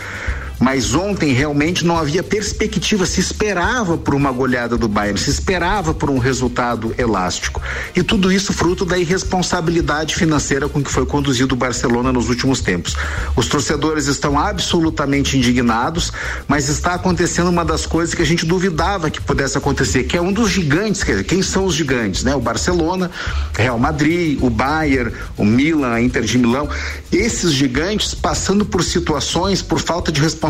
[0.61, 5.95] Mas ontem realmente não havia perspectiva, se esperava por uma goleada do Bayern, se esperava
[5.95, 7.63] por um resultado elástico.
[7.97, 12.61] E tudo isso fruto da irresponsabilidade financeira com que foi conduzido o Barcelona nos últimos
[12.61, 12.95] tempos.
[13.35, 16.13] Os torcedores estão absolutamente indignados,
[16.47, 20.21] mas está acontecendo uma das coisas que a gente duvidava que pudesse acontecer, que é
[20.21, 22.35] um dos gigantes, quer dizer, quem são os gigantes, né?
[22.35, 23.11] O Barcelona,
[23.57, 26.69] Real Madrid, o Bayern, o Milan, a Inter de Milão,
[27.11, 30.50] esses gigantes passando por situações por falta de responsabilidade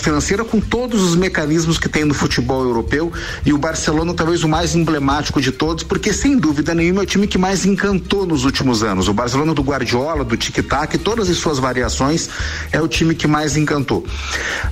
[0.00, 3.12] financeira com todos os mecanismos que tem no futebol europeu
[3.44, 7.06] e o Barcelona talvez o mais emblemático de todos, porque sem dúvida nenhuma é o
[7.06, 9.08] time que mais encantou nos últimos anos.
[9.08, 12.28] O Barcelona do Guardiola, do tic-tac, todas as suas variações
[12.72, 14.04] é o time que mais encantou.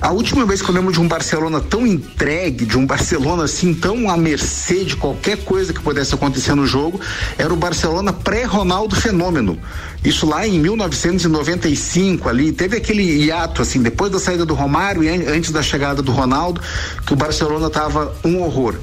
[0.01, 3.73] A última vez que eu lembro de um Barcelona tão entregue, de um Barcelona assim
[3.73, 6.99] tão à mercê de qualquer coisa que pudesse acontecer no jogo,
[7.37, 9.57] era o Barcelona pré-Ronaldo fenômeno.
[10.03, 15.09] Isso lá em 1995 ali, teve aquele hiato assim, depois da saída do Romário e
[15.09, 16.61] an- antes da chegada do Ronaldo,
[17.05, 18.75] que o Barcelona tava um horror.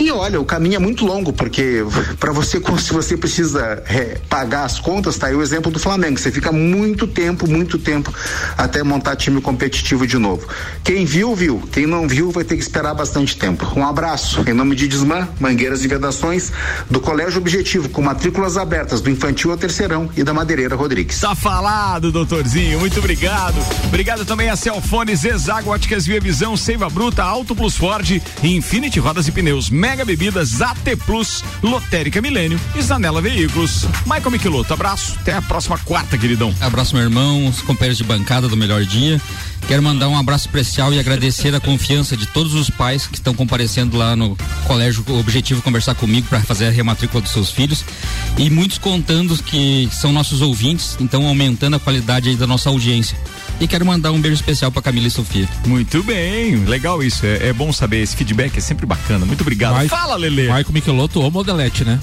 [0.00, 1.84] E olha, o caminho é muito longo, porque
[2.18, 6.18] para você, se você precisa é, pagar as contas, tá aí o exemplo do Flamengo.
[6.18, 8.10] Você fica muito tempo, muito tempo
[8.56, 10.48] até montar time competitivo de novo.
[10.82, 11.62] Quem viu, viu.
[11.70, 13.70] Quem não viu, vai ter que esperar bastante tempo.
[13.76, 14.42] Um abraço.
[14.48, 16.50] Em nome de Desmã, Mangueiras e Vedações,
[16.88, 21.20] do Colégio Objetivo, com matrículas abertas do infantil ao terceirão e da Madeireira Rodrigues.
[21.20, 22.80] Tá falado, doutorzinho.
[22.80, 23.56] Muito obrigado.
[23.84, 29.28] Obrigado também a Celfone, Zezago, Óticas Via Visão, Seiva Bruta, Auto Plus Ford, Infinity Rodas
[29.28, 33.86] e Pneus, Mega Bebidas, AT Plus, Lotérica Milênio e Zanela Veículos.
[34.06, 35.16] Michael Michelotto, abraço.
[35.20, 36.54] Até a próxima quarta, queridão.
[36.60, 39.20] Abraço, meu irmão, os companheiros de bancada do Melhor Dia.
[39.66, 43.34] Quero mandar um abraço especial e agradecer a confiança de todos os pais que estão
[43.34, 47.84] comparecendo lá no Colégio Objetivo conversar comigo para fazer a rematrícula dos seus filhos.
[48.38, 53.18] E muitos contando que são nossos ouvintes, então aumentando a qualidade da nossa audiência.
[53.60, 55.46] E quero mandar um beijo especial para Camila e Sofia.
[55.66, 57.26] Muito bem, legal isso.
[57.26, 57.98] É, é bom saber.
[58.02, 59.26] Esse feedback é sempre bacana.
[59.26, 59.74] Muito obrigado.
[59.76, 60.42] Mike- Fala, Lele.
[60.44, 62.00] Michael Michelotto ou Modelete, né?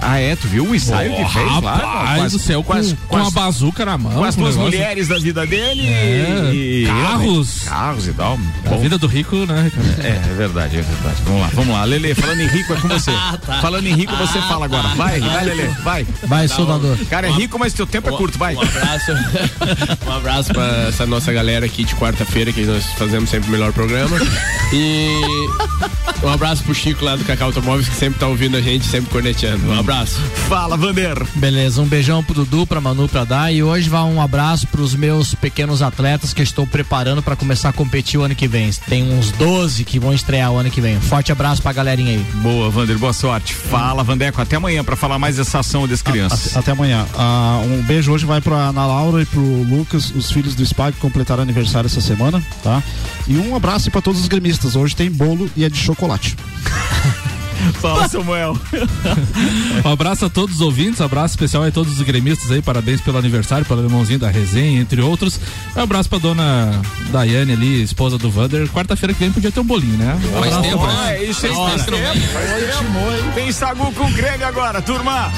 [0.00, 0.34] Ah, é?
[0.34, 1.74] Tu viu o ensaio que fez lá?
[1.76, 4.12] Rapaz Com as- do céu, com, com as- com, com a as- bazuca na mão.
[4.12, 6.86] Com as com duas mulheres da vida dele É, e.
[6.86, 7.60] carros.
[7.64, 8.38] Carros e tal.
[8.64, 8.80] A Bom.
[8.80, 9.70] vida do rico, né?
[10.02, 11.16] É, é verdade, é verdade.
[11.26, 11.84] Vamos lá, vamos lá.
[11.84, 13.12] Lele, falando em rico é com você.
[13.60, 14.88] Falando em rico, você fala agora.
[14.96, 16.06] Vai, vai, Lele, vai.
[16.26, 16.96] Vai, soldador.
[17.10, 18.54] Cara, é rico, mas teu tempo é curto, vai.
[18.56, 19.12] Um abraço.
[20.08, 23.72] um abraço pra essa nossa galera aqui de quarta-feira, que nós fazemos sempre o melhor
[23.72, 24.16] programa.
[24.72, 25.20] E
[26.22, 29.10] um abraço pro Chico lá do Cacau Automóveis, que sempre tá ouvindo a gente, sempre
[29.10, 29.68] corneteando.
[29.68, 30.20] Um abraço.
[30.48, 31.20] Fala, Vander.
[31.34, 33.56] Beleza, um beijão pro Dudu, pra Manu, pra Dai.
[33.56, 37.70] E hoje vai um abraço pros meus pequenos atletas que eu estou preparando pra começar
[37.70, 38.70] a competir o ano que vem.
[38.88, 41.00] Tem uns 12 que vão estrear o ano que vem.
[41.00, 42.24] Forte abraço pra galerinha aí.
[42.34, 43.52] Boa, Vander, boa sorte.
[43.52, 46.52] Fala, Vandeco, até amanhã pra falar mais dessa ação das crianças.
[46.52, 47.04] Até, até amanhã.
[47.18, 50.83] Ah, um beijo hoje vai pra Ana Laura e pro Lucas, os filhos do SPA
[50.92, 52.82] que completaram aniversário essa semana, tá?
[53.26, 54.76] E um abraço para todos os gremistas.
[54.76, 56.36] Hoje tem bolo e é de chocolate.
[57.80, 58.58] Fala, Samuel.
[59.84, 63.00] um abraço a todos os ouvintes, um abraço especial a todos os gremistas aí, parabéns
[63.00, 65.40] pelo aniversário, pelo irmãozinho da resenha, entre outros.
[65.74, 68.68] Um abraço pra dona Daiane ali, esposa do Vander.
[68.68, 70.18] Quarta-feira que vem podia ter um bolinho, né?
[70.36, 71.16] Um faz tempo, oh, né?
[71.16, 71.52] É, isso aí,
[73.34, 75.30] Tem sagu com Greg agora, turma.